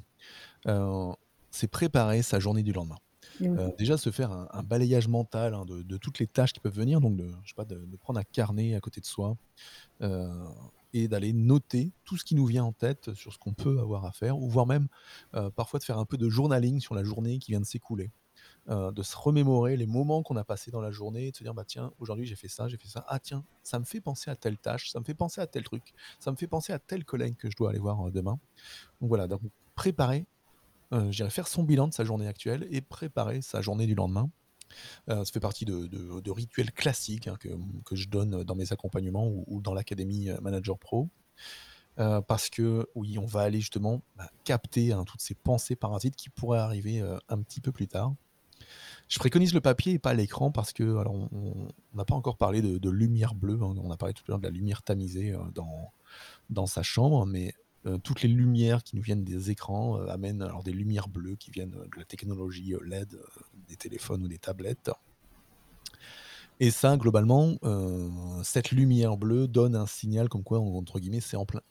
Heu, 0.68 1.14
c'est 1.52 1.70
préparer 1.70 2.24
sa 2.24 2.40
journée 2.40 2.64
du 2.64 2.74
lendemain. 2.74 2.98
Oui. 3.40 3.60
Heu, 3.60 3.70
déjà 3.80 3.98
se 3.98 4.12
faire 4.12 4.32
un 4.32 4.50
un 4.54 4.64
balayage 4.64 5.08
mental, 5.10 5.54
hein, 5.56 5.66
de 5.66 5.84
de 5.84 5.98
toutes 5.98 6.20
les 6.20 6.28
tâches 6.28 6.54
qui 6.54 6.62
peuvent 6.62 6.76
venir, 6.76 7.02
donc 7.02 7.18
de 7.18 7.30
je 7.44 7.50
sais 7.50 7.56
pas, 7.56 7.66
de 7.66 7.86
de 7.86 7.98
prendre 7.98 8.20
un 8.20 8.24
carnet 8.26 8.76
à 8.76 8.82
côté 8.82 9.02
de 9.02 9.08
soi, 9.08 9.38
heu 10.04 10.30
et 10.94 11.08
d'aller 11.08 11.34
noter 11.34 11.92
tout 12.06 12.18
ce 12.18 12.24
qui 12.26 12.36
nous 12.36 12.46
vient 12.46 12.64
en 12.66 12.74
tête 12.74 13.14
sur 13.14 13.34
ce 13.34 13.38
qu'on 13.40 13.54
peut 13.54 13.80
avoir 13.80 14.06
à 14.06 14.12
faire 14.12 14.38
ou 14.40 14.50
voire 14.50 14.66
même, 14.68 14.88
heu, 15.36 15.52
parfois 15.52 15.80
de 15.80 15.84
faire 15.86 15.98
un 16.00 16.06
peu 16.06 16.18
de 16.18 16.30
journaling 16.30 16.80
sur 16.80 16.96
la 16.96 17.04
journée 17.04 17.40
qui 17.40 17.52
vient 17.52 17.62
de 17.62 17.66
s'écouler. 17.66 18.12
Heu, 18.70 18.92
de 18.94 19.04
se 19.04 19.18
remémorer 19.18 19.78
les 19.78 19.88
moments 19.88 20.24
qu'on 20.24 20.38
a 20.38 20.44
passés 20.44 20.72
dans 20.72 20.82
la 20.82 20.92
journée 20.92 21.28
et 21.28 21.32
de 21.32 21.38
se 21.38 21.44
dire: 21.44 21.54
«Bah, 21.54 21.66
tiens, 21.66 21.92
aujourd'hui 22.00 22.26
j'ai 22.28 22.36
fait 22.36 22.48
ça, 22.50 22.68
j'ai 22.70 22.78
fait 22.78 22.88
ça. 22.90 23.06
Ah 23.08 23.20
tiens, 23.20 23.46
ça 23.64 23.80
me 23.80 23.86
fait 23.86 24.02
penser 24.02 24.32
à 24.32 24.36
telle 24.36 24.58
tâche, 24.58 24.92
ça 24.92 25.00
me 25.00 25.06
fait 25.06 25.14
penser 25.16 25.42
à 25.42 25.48
tel 25.48 25.64
truc, 25.64 25.94
ça 26.20 26.32
me 26.32 26.38
fait 26.38 26.48
penser 26.48 26.74
à 26.74 26.80
tel 26.80 27.06
collègue 27.06 27.36
que 27.38 27.50
je 27.52 27.56
dois 27.58 27.70
aller 27.72 27.80
voir, 27.80 28.08
heu, 28.08 28.12
demain». 28.12 28.40
Donc 29.02 29.10
voilà, 29.10 29.28
donc 29.28 29.42
préparer, 29.76 30.26
heu, 30.94 31.12
je 31.12 31.18
dirais 31.18 31.30
faire 31.32 31.48
son 31.50 31.64
bilan 31.64 31.88
de 31.90 31.94
sa 31.94 32.06
journée 32.06 32.28
actuelle 32.28 32.68
et 32.72 32.82
préparer 32.82 33.42
sa 33.42 33.62
journée 33.62 33.88
du 33.88 33.96
lendemain. 33.96 34.30
Heu, 35.10 35.26
ça 35.26 35.32
fait 35.32 35.40
partie 35.40 35.66
de 35.66 36.32
rituels 36.32 36.72
classiques, 36.72 37.28
hein, 37.28 37.36
que, 37.40 37.50
que 37.86 37.96
je 37.96 38.10
donne 38.10 38.44
dans 38.44 38.56
mes 38.56 38.72
accompagnements 38.74 39.28
ou 39.48 39.62
dans 39.62 39.74
l'académie, 39.74 40.30
heu, 40.30 40.40
Manager 40.42 40.78
Pro. 40.78 41.10
Heu, 42.00 42.22
parce 42.28 42.50
que 42.50 42.88
oui, 42.96 43.18
on 43.20 43.26
va 43.26 43.42
aller 43.42 43.60
justement, 43.60 44.02
bah, 44.18 44.30
capter, 44.44 44.94
hein, 44.94 45.04
toutes 45.06 45.22
ces 45.22 45.36
pensées 45.36 45.76
parasites 45.76 46.16
qui 46.16 46.30
pourraient 46.30 46.60
arriver, 46.60 47.02
un 47.30 47.42
petit 47.42 47.62
peu 47.62 47.72
plus 47.72 47.88
tard. 47.88 48.14
Je 49.10 49.20
préconise 49.20 49.54
le 49.54 49.62
papier 49.62 49.94
et 49.94 50.00
pas 50.00 50.14
l'écran 50.14 50.52
parce 50.52 50.72
que 50.74 50.98
alors 50.98 51.14
on 51.16 51.70
n'a 51.96 52.06
pas 52.06 52.16
encore 52.16 52.38
parlé 52.38 52.62
de 52.62 52.90
lumière 52.90 53.36
bleue, 53.36 53.60
hein. 53.62 53.74
On 53.84 53.92
a 53.92 53.98
parlé 53.98 54.14
tout 54.14 54.24
à 54.28 54.32
l'heure 54.32 54.40
de 54.40 54.46
la 54.48 54.52
lumière 54.52 54.84
tamisée, 54.84 55.36
dans 55.56 55.92
dans 56.50 56.68
sa 56.68 56.84
chambre, 56.84 57.26
mais 57.26 57.54
heu, 57.86 57.98
toutes 58.00 58.22
les 58.22 58.30
lumières 58.30 58.84
qui 58.84 58.96
nous 58.96 59.02
viennent 59.02 59.24
des 59.24 59.52
écrans, 59.52 60.00
heu, 60.00 60.10
amènent 60.10 60.42
alors 60.42 60.64
des 60.64 60.72
lumières 60.72 61.08
bleues 61.08 61.36
qui 61.36 61.52
viennent, 61.52 61.76
heu, 61.76 61.88
de 61.94 61.98
la 61.98 62.06
technologie, 62.06 62.74
LED, 62.86 63.20
des 63.68 63.76
téléphones 63.76 64.24
ou 64.24 64.28
des 64.28 64.40
tablettes. 64.40 64.92
Et 66.60 66.72
ça, 66.72 66.98
globalement, 66.98 67.56
cette 68.44 68.72
lumière 68.72 69.16
bleue 69.16 69.48
donne 69.48 69.78
un 69.78 69.86
signal 69.86 70.28
comme 70.28 70.44
quoi, 70.44 70.60
entre 70.60 71.00
guillemets, 71.00 71.22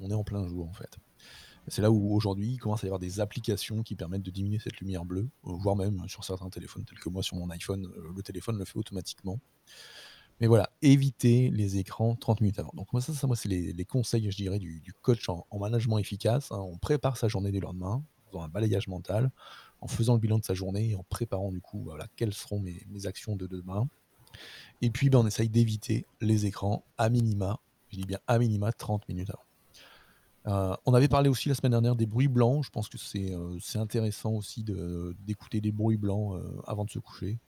on 0.00 0.10
est 0.10 0.14
en 0.14 0.24
plein 0.24 0.48
jour, 0.48 0.66
en 0.66 0.72
fait. 0.72 0.96
C'est 1.68 1.82
là 1.82 1.90
où 1.90 2.14
aujourd'hui, 2.14 2.52
il 2.52 2.58
commence 2.58 2.82
à 2.82 2.86
y 2.86 2.88
avoir 2.88 2.98
des 2.98 3.20
applications 3.20 3.82
qui 3.82 3.94
permettent 3.94 4.22
de 4.22 4.30
diminuer 4.30 4.58
cette 4.58 4.78
lumière 4.80 5.04
bleue, 5.04 5.28
euh, 5.46 5.52
voire 5.52 5.76
même 5.76 6.02
sur 6.08 6.24
certains 6.24 6.48
téléphones 6.48 6.84
tels 6.84 6.98
que 6.98 7.10
moi 7.10 7.22
sur 7.22 7.36
mon 7.36 7.50
iPhone, 7.50 7.86
le 8.14 8.22
téléphone 8.22 8.56
le 8.58 8.64
fait 8.64 8.78
automatiquement. 8.78 9.38
Mais 10.40 10.46
voilà, 10.46 10.70
éviter 10.82 11.50
les 11.50 11.78
écrans 11.78 12.14
30 12.16 12.40
minutes 12.40 12.58
avant. 12.58 12.72
Donc 12.74 12.92
moi 12.92 13.02
ça 13.02 13.12
ça 13.12 13.26
moi 13.26 13.36
c'est 13.36 13.48
les 13.48 13.84
conseils, 13.84 14.30
je 14.30 14.36
dirais, 14.36 14.58
du 14.58 14.92
coach 15.02 15.28
en 15.28 15.46
en 15.50 15.58
management 15.58 15.98
efficace, 15.98 16.52
hein. 16.52 16.58
On 16.60 16.78
prépare 16.78 17.16
sa 17.16 17.28
journée 17.28 17.50
du 17.52 17.60
lendemain, 17.60 18.02
en 18.26 18.30
faisant 18.30 18.42
un 18.44 18.48
balayage 18.48 18.88
mental, 18.88 19.30
en 19.80 19.88
faisant 19.88 20.14
le 20.14 20.20
bilan 20.20 20.38
de 20.38 20.44
sa 20.44 20.54
journée 20.54 20.90
et 20.90 20.94
en 20.96 21.04
préparant 21.08 21.50
du 21.50 21.60
coup, 21.60 21.82
voilà, 21.84 22.06
quelles 22.16 22.34
seront 22.34 22.60
mes 22.60 23.06
actions 23.06 23.36
de 23.36 23.46
demain. 23.46 23.88
Et 24.82 24.90
puis, 24.90 25.10
ben, 25.10 25.18
on 25.20 25.26
essaye 25.26 25.48
d'éviter 25.48 26.06
les 26.20 26.46
écrans 26.46 26.84
à 26.98 27.08
minima, 27.10 27.60
je 27.90 27.96
dis 27.98 28.04
bien 28.06 28.18
à 28.26 28.38
minima 28.38 28.72
30 28.72 29.08
minutes 29.08 29.30
avant. 29.30 29.44
Heu, 30.46 30.76
on 30.86 30.94
avait 30.94 31.08
parlé 31.08 31.28
aussi 31.28 31.48
la 31.48 31.54
semaine 31.54 31.72
dernière 31.72 31.96
des 31.96 32.06
bruits 32.06 32.28
blancs. 32.28 32.64
Je 32.64 32.70
pense 32.70 32.88
que 32.88 32.98
c'est, 32.98 33.32
c'est 33.60 33.78
intéressant 33.78 34.32
aussi 34.32 34.64
de 34.64 35.16
d'écouter 35.20 35.60
des 35.60 35.72
bruits 35.72 35.96
blancs, 35.96 36.36
heu, 36.36 36.60
avant 36.66 36.84
de 36.84 36.90
se 36.90 36.98
coucher. 36.98 37.38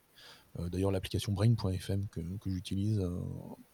Heu, 0.58 0.68
d'ailleurs 0.68 0.90
l'application 0.90 1.32
Brain.fm 1.32 2.08
que 2.08 2.20
que 2.38 2.50
j'utilise, 2.50 2.98
heu, 2.98 3.20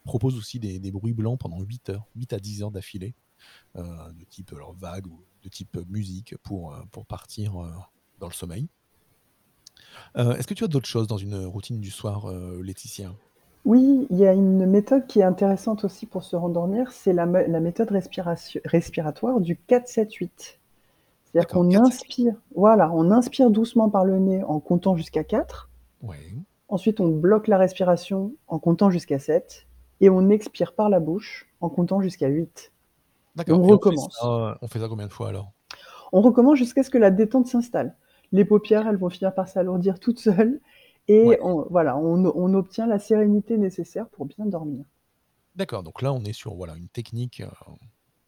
propose 0.03 0.37
aussi 0.37 0.59
des 0.59 0.79
des 0.79 0.91
bruits 0.91 1.13
blancs 1.13 1.39
pendant 1.39 1.59
8 1.61 1.89
heures, 1.89 2.05
8 2.15 2.33
à 2.33 2.39
10 2.39 2.61
heures 2.61 2.71
d'affilée, 2.71 3.15
heu, 3.77 3.83
de 4.17 4.25
type 4.25 4.53
alors 4.53 4.73
vague 4.73 5.07
ou 5.07 5.23
de 5.43 5.49
type 5.49 5.77
musique 5.89 6.35
pour, 6.43 6.75
pour 6.91 7.05
partir, 7.05 7.53
dans 8.19 8.27
le 8.27 8.33
sommeil. 8.33 8.67
Est-ce 10.15 10.47
que 10.47 10.53
tu 10.53 10.63
as 10.63 10.67
d'autres 10.67 10.87
choses 10.87 11.07
dans 11.07 11.17
une 11.17 11.45
routine 11.45 11.79
du 11.79 11.91
soir, 11.91 12.29
heu, 12.29 12.61
Laetitia? 12.61 13.13
Oui, 13.65 14.07
il 14.09 14.17
y 14.17 14.25
a 14.25 14.33
une 14.33 14.65
méthode 14.65 15.07
qui 15.07 15.19
est 15.19 15.23
intéressante 15.23 15.83
aussi 15.83 16.05
pour 16.05 16.23
se 16.23 16.35
rendormir, 16.35 16.91
c'est 16.91 17.13
la 17.13 17.25
méthode 17.25 17.89
respiratoire 18.65 19.41
du 19.41 19.57
4-7-8. 19.67 20.59
C'est-à-dire 21.25 21.49
qu'on 21.49 21.69
4-7-8. 21.69 21.85
inspire 21.85 22.35
voilà, 22.55 22.91
on 22.93 23.11
inspire 23.11 23.51
doucement 23.51 23.89
par 23.89 24.05
le 24.05 24.19
nez 24.19 24.43
en 24.43 24.59
comptant 24.59 24.95
jusqu'à 24.95 25.23
4. 25.23 25.69
Ouais. 26.01 26.33
Ensuite, 26.69 26.99
on 26.99 27.07
bloque 27.09 27.47
la 27.47 27.57
respiration 27.57 28.35
en 28.47 28.59
comptant 28.59 28.89
jusqu'à 28.89 29.19
7 29.19 29.67
et 30.01 30.09
on 30.09 30.29
expire 30.29 30.75
par 30.75 30.89
la 30.89 30.99
bouche 30.99 31.47
en 31.61 31.69
comptant 31.69 32.01
jusqu'à 32.01 32.27
8 32.27 32.73
et 33.47 33.51
D'accord 33.51 33.59
on 33.59 33.63
et 33.63 33.73
on 33.73 33.79
fait 33.81 33.95
recommence. 33.95 34.31
ça 34.37 34.57
on 34.61 34.67
fait 34.67 34.79
ça 34.79 34.87
combien 34.87 35.07
de 35.07 35.13
fois 35.13 35.29
alors? 35.29 35.53
On 36.13 36.21
recommence 36.21 36.57
jusqu'à 36.57 36.83
ce 36.83 36.89
que 36.89 36.97
la 36.97 37.11
détente 37.11 37.47
s'installe. 37.47 37.95
Les 38.31 38.45
paupières, 38.45 38.87
elles 38.87 38.97
vont 38.97 39.09
finir 39.09 39.33
par 39.33 39.47
s'alourdir 39.47 39.99
toutes 39.99 40.19
seules 40.19 40.59
et 41.07 41.37
Ouais. 41.37 41.41
on 41.41 41.65
voilà, 41.69 41.97
on 41.97 42.53
obtient 42.53 42.87
la 42.87 42.99
sérénité 42.99 43.57
nécessaire 43.57 44.09
pour 44.09 44.25
bien 44.25 44.45
dormir. 44.45 44.85
D'accord, 45.55 45.83
donc 45.83 46.01
là 46.01 46.13
on 46.13 46.23
est 46.23 46.33
sur, 46.33 46.53
voilà, 46.55 46.75
une 46.75 46.89
technique, 46.89 47.41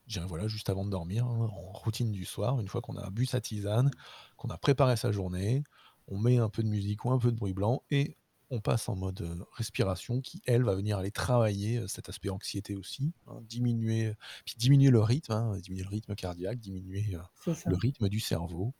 je 0.08 0.13
dirais, 0.13 0.25
voilà, 0.28 0.47
juste 0.47 0.69
avant 0.69 0.86
de 0.86 0.89
dormir, 0.91 1.25
hein, 1.25 1.47
en 1.52 1.71
routine 1.73 2.12
du 2.12 2.25
soir. 2.25 2.60
Une 2.60 2.67
fois 2.67 2.82
qu'on 2.82 2.95
a 2.97 3.10
bu 3.12 3.25
sa 3.25 3.41
tisane, 3.41 3.91
qu'on 4.38 4.49
a 4.49 4.58
préparé 4.58 4.97
sa 4.97 5.12
journée, 5.12 5.63
on 6.08 6.17
met 6.19 6.38
un 6.39 6.49
peu 6.49 6.63
de 6.63 6.69
musique 6.69 7.06
ou 7.06 7.12
un 7.12 7.19
peu 7.19 7.32
de 7.32 7.38
bruit 7.38 7.54
blanc 7.54 7.84
et 7.91 8.17
on 8.52 8.62
passe 8.62 8.90
en 8.90 8.96
mode, 8.96 9.46
respiration 9.54 10.22
qui, 10.22 10.42
elle, 10.46 10.64
va 10.64 10.76
venir 10.76 10.98
aller 10.98 11.12
travailler, 11.12 11.88
cet 11.88 12.10
aspect 12.10 12.30
anxiété 12.30 12.76
aussi, 12.76 13.14
hein. 13.28 13.42
Diminuer, 13.44 14.16
puis 14.46 14.56
diminuer 14.58 14.90
le 14.90 15.02
rythme, 15.02 15.34
hein, 15.34 15.58
diminuer 15.60 15.84
le 15.84 15.90
rythme 15.90 16.16
cardiaque, 16.16 16.60
diminuer, 16.60 17.06
le 17.46 17.76
rythme 17.76 18.10
du 18.10 18.20
cerveau 18.20 18.74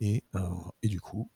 et 0.00 0.22
du 0.82 1.00
coup, 1.00 1.30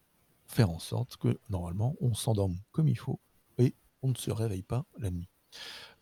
faire 0.47 0.69
en 0.69 0.79
sorte 0.79 1.17
que, 1.17 1.39
normalement, 1.49 1.95
on 2.01 2.13
s'endorme 2.13 2.57
comme 2.71 2.87
il 2.87 2.97
faut 2.97 3.19
et 3.59 3.75
on 4.01 4.09
ne 4.09 4.15
se 4.15 4.31
réveille 4.31 4.63
pas 4.63 4.85
la 4.97 5.11
nuit. 5.11 5.29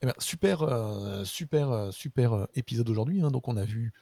Et 0.02 0.06
ben, 0.06 0.13
super, 0.19 1.26
super, 1.26 1.93
super, 1.93 2.48
épisode 2.56 2.89
aujourd'hui, 2.89 3.22
hein. 3.22 3.32
Donc 3.32 3.48
on 3.48 3.58
a 3.58 3.65
vu, 3.65 3.93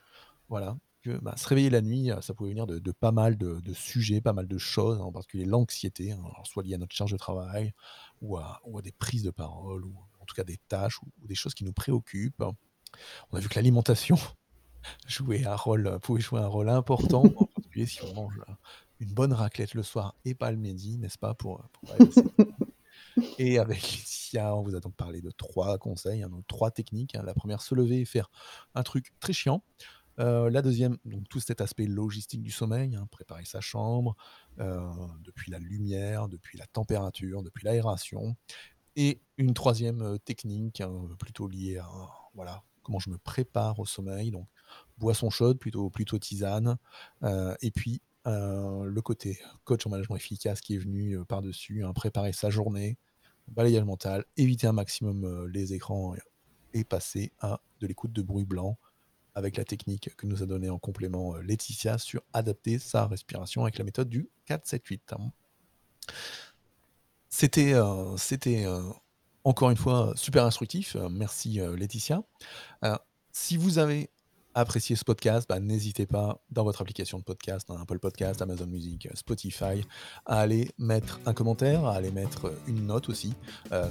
voilà, 0.49 0.77
que, 1.01 1.17
bah, 1.19 1.35
se 1.37 1.47
réveiller 1.47 1.69
la 1.69 1.81
nuit, 1.81 2.11
heu, 2.11 2.21
ça 2.21 2.33
pouvait 2.33 2.51
venir 2.51 2.67
de 2.67 2.91
pas 2.91 3.11
mal 3.11 3.37
de 3.37 3.73
sujets, 3.73 4.21
pas 4.21 4.33
mal 4.33 4.47
de 4.47 4.57
choses, 4.57 4.99
en 5.01 5.11
particulier 5.11 5.45
l'anxiété, 5.45 6.11
hein, 6.13 6.21
soit 6.45 6.63
liée 6.63 6.75
à 6.75 6.77
notre 6.77 6.95
charge 6.95 7.11
de 7.11 7.17
travail 7.17 7.73
ou 8.21 8.37
à 8.37 8.61
des 8.83 8.91
prises 8.91 9.23
de 9.23 9.31
parole 9.31 9.85
ou 9.85 9.95
en 10.19 10.25
tout 10.25 10.35
cas 10.35 10.43
des 10.43 10.57
tâches 10.67 11.01
ou 11.03 11.07
des 11.27 11.35
choses 11.35 11.53
qui 11.53 11.63
nous 11.65 11.73
préoccupent. 11.73 12.43
On 13.31 13.37
a 13.37 13.41
vu 13.41 13.49
que 13.49 13.55
l'alimentation 13.55 14.17
heu, 15.87 15.99
pouvait 15.99 16.21
jouer 16.21 16.39
un 16.41 16.47
rôle 16.47 16.69
important, 16.69 17.33
en 17.37 17.45
particulier 17.45 17.85
si 17.87 18.03
on 18.03 18.09
mange, 18.09 18.39
heu, 18.39 18.53
une 18.99 19.13
bonne 19.13 19.33
raclette 19.33 19.73
le 19.75 19.83
soir 19.83 20.15
et 20.25 20.35
pas 20.35 20.51
le 20.51 20.57
midi, 20.57 20.97
n'est-ce 20.99 21.17
pas? 21.19 21.33
Pour, 21.35 21.63
et 23.37 23.59
avec 23.59 23.81
Laetitia, 23.81 24.55
on 24.55 24.63
vous 24.63 24.75
a 24.75 24.79
donc 24.79 24.95
parlé 24.95 25.21
de 25.21 25.31
3 25.31 25.77
conseils, 25.77 26.23
hein, 26.23 26.29
donc 26.29 26.45
3 26.47 26.71
techniques, 26.71 27.15
hein. 27.15 27.23
La 27.25 27.33
1re, 27.33 27.61
se 27.61 27.75
lever 27.75 28.01
et 28.01 28.05
faire 28.05 28.29
un 28.75 28.83
truc 28.83 29.13
très 29.19 29.33
chiant. 29.33 29.63
Heu, 30.19 30.49
la 30.49 30.61
2e, 30.61 30.97
donc 31.05 31.27
tout 31.29 31.39
cet 31.39 31.61
aspect 31.61 31.85
logistique 31.85 32.41
du 32.41 32.51
sommeil, 32.51 32.95
hein, 32.95 33.07
préparer 33.11 33.45
sa 33.45 33.61
chambre, 33.61 34.15
heu, 34.59 34.79
depuis 35.23 35.51
la 35.51 35.59
lumière, 35.59 36.27
depuis 36.27 36.57
la 36.57 36.67
température, 36.67 37.43
depuis 37.43 37.65
l'aération. 37.65 38.35
Et 38.97 39.21
une 39.37 39.53
3e, 39.53 40.03
heu, 40.03 40.19
technique, 40.19 40.81
hein, 40.81 40.93
plutôt 41.19 41.47
liée 41.47 41.77
à, 41.79 41.89
voilà, 42.35 42.63
comment 42.83 42.99
je 42.99 43.09
me 43.11 43.17
prépare 43.19 43.79
au 43.79 43.85
sommeil, 43.85 44.31
donc 44.31 44.47
boisson 44.97 45.29
chaude 45.31 45.59
plutôt 45.59 45.89
plutôt 45.89 46.19
tisane, 46.19 46.77
et 47.61 47.71
puis, 47.71 48.01
le 48.25 48.99
côté 49.01 49.39
coach 49.65 49.85
en 49.87 49.91
management 49.91 50.17
efficace 50.17 50.61
qui 50.61 50.75
est 50.75 50.79
venu, 50.79 51.17
par-dessus, 51.27 51.83
hein, 51.85 51.93
préparer 51.93 52.33
sa 52.33 52.49
journée, 52.51 52.97
balayage 53.49 53.85
mental, 53.85 54.25
éviter 54.37 54.67
un 54.67 54.73
maximum, 54.73 55.47
les 55.47 55.73
écrans 55.73 56.15
et 56.73 56.83
passer 56.85 57.33
à 57.39 57.61
de 57.81 57.87
l'écoute 57.87 58.13
de 58.13 58.21
bruit 58.23 58.45
blanc 58.45 58.77
avec 59.35 59.57
la 59.57 59.63
technique 59.63 60.15
que 60.15 60.25
nous 60.27 60.43
a 60.43 60.45
donnée 60.45 60.69
en 60.69 60.79
complément, 60.79 61.35
heu, 61.35 61.41
Laetitia 61.41 61.97
sur 61.97 62.21
adapter 62.33 62.79
sa 62.79 63.07
respiration 63.07 63.63
avec 63.63 63.77
la 63.77 63.83
méthode 63.83 64.09
du 64.09 64.29
4-7-8. 64.47 65.15
C'était, 67.29 67.73
heu, 67.73 68.15
c'était, 68.17 68.65
heu, 68.65 68.81
encore 69.43 69.69
une 69.69 69.77
fois, 69.77 70.13
super 70.15 70.45
instructif, 70.45 70.95
merci, 71.09 71.59
Laetitia. 71.77 72.23
Si 73.31 73.57
vous 73.57 73.77
avez 73.79 74.09
apprécié 74.53 74.95
ce 74.97 75.05
podcast, 75.05 75.47
bah, 75.47 75.59
n'hésitez 75.59 76.05
pas 76.05 76.43
dans 76.51 76.65
votre 76.65 76.81
application 76.81 77.17
de 77.17 77.23
podcast, 77.23 77.71
hein, 77.71 77.77
Apple 77.81 77.99
Podcast, 77.99 78.41
Amazon 78.41 78.67
Music, 78.67 79.07
Spotify, 79.15 79.85
à 80.25 80.41
aller 80.41 80.69
mettre 80.77 81.21
un 81.25 81.33
commentaire, 81.33 81.85
à 81.85 81.95
aller 81.95 82.11
mettre, 82.11 82.53
une 82.67 82.85
note 82.85 83.09
aussi. 83.09 83.33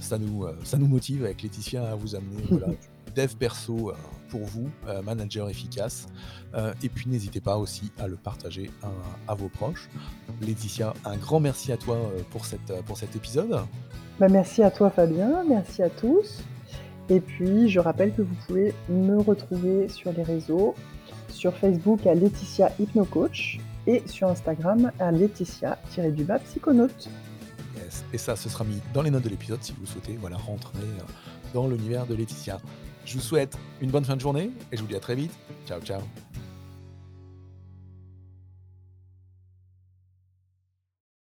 Ça 0.00 0.18
nous, 0.18 0.46
ça 0.62 0.76
nous 0.76 0.86
motive 0.86 1.24
avec 1.24 1.42
Laetitia 1.42 1.90
à 1.90 1.94
vous 1.94 2.14
amener, 2.14 2.42
dev 3.14 3.34
perso, 3.36 3.90
heu, 3.90 3.94
pour 4.28 4.44
vous, 4.44 4.68
heu, 4.88 5.02
manager 5.02 5.48
efficace. 5.48 6.06
Heu 6.54 6.72
et 6.82 6.88
puis 6.88 7.08
n'hésitez 7.08 7.40
pas 7.40 7.56
aussi 7.56 7.92
à 7.98 8.08
le 8.08 8.16
partager 8.16 8.70
à 8.82 8.90
à 9.32 9.34
vos 9.34 9.48
proches. 9.48 9.88
Laetitia, 10.40 10.94
un 11.04 11.16
grand 11.16 11.40
merci 11.40 11.72
à 11.72 11.76
toi, 11.76 11.98
pour 12.30 12.44
cet, 12.46 12.70
heu, 12.70 12.82
pour 12.86 12.98
cet 12.98 13.16
épisode. 13.16 13.60
Bah, 14.18 14.28
merci 14.28 14.62
à 14.62 14.70
toi 14.70 14.90
Fabien, 14.90 15.44
merci 15.48 15.82
à 15.82 15.90
tous 15.90 16.42
et 17.08 17.20
puis 17.20 17.68
je 17.68 17.80
rappelle 17.80 18.14
que 18.14 18.22
vous 18.22 18.34
pouvez 18.46 18.74
me 18.88 19.18
retrouver 19.18 19.88
sur 19.88 20.12
les 20.12 20.22
réseaux, 20.22 20.74
sur 21.28 21.54
Facebook 21.56 22.06
à 22.06 22.14
Laetitia 22.14 22.70
Hypno-coach 22.78 23.58
et 23.86 24.02
sur 24.06 24.28
Instagram 24.28 24.92
à 25.00 25.10
Laetitia-du-bas 25.10 26.38
psychonaute. 26.38 27.08
Yes 27.76 28.04
et 28.12 28.18
ça, 28.18 28.36
ce 28.36 28.48
sera 28.48 28.64
mis 28.64 28.80
dans 28.94 29.02
les 29.02 29.10
notes 29.10 29.24
de 29.24 29.28
l'épisode 29.28 29.62
si 29.62 29.72
vous 29.78 29.86
souhaitez, 29.86 30.16
voilà, 30.20 30.36
rentrer, 30.36 30.78
dans 31.52 31.66
l'univers 31.66 32.06
de 32.06 32.14
Laetitia. 32.14 32.60
Je 33.04 33.14
vous 33.14 33.20
souhaite 33.20 33.56
une 33.80 33.90
bonne 33.90 34.04
fin 34.04 34.16
de 34.16 34.20
journée 34.20 34.50
et 34.70 34.76
je 34.76 34.82
vous 34.82 34.88
dis 34.88 34.96
à 34.96 35.00
très 35.00 35.14
vite. 35.14 35.32
Ciao, 35.66 35.80
ciao. 35.80 36.00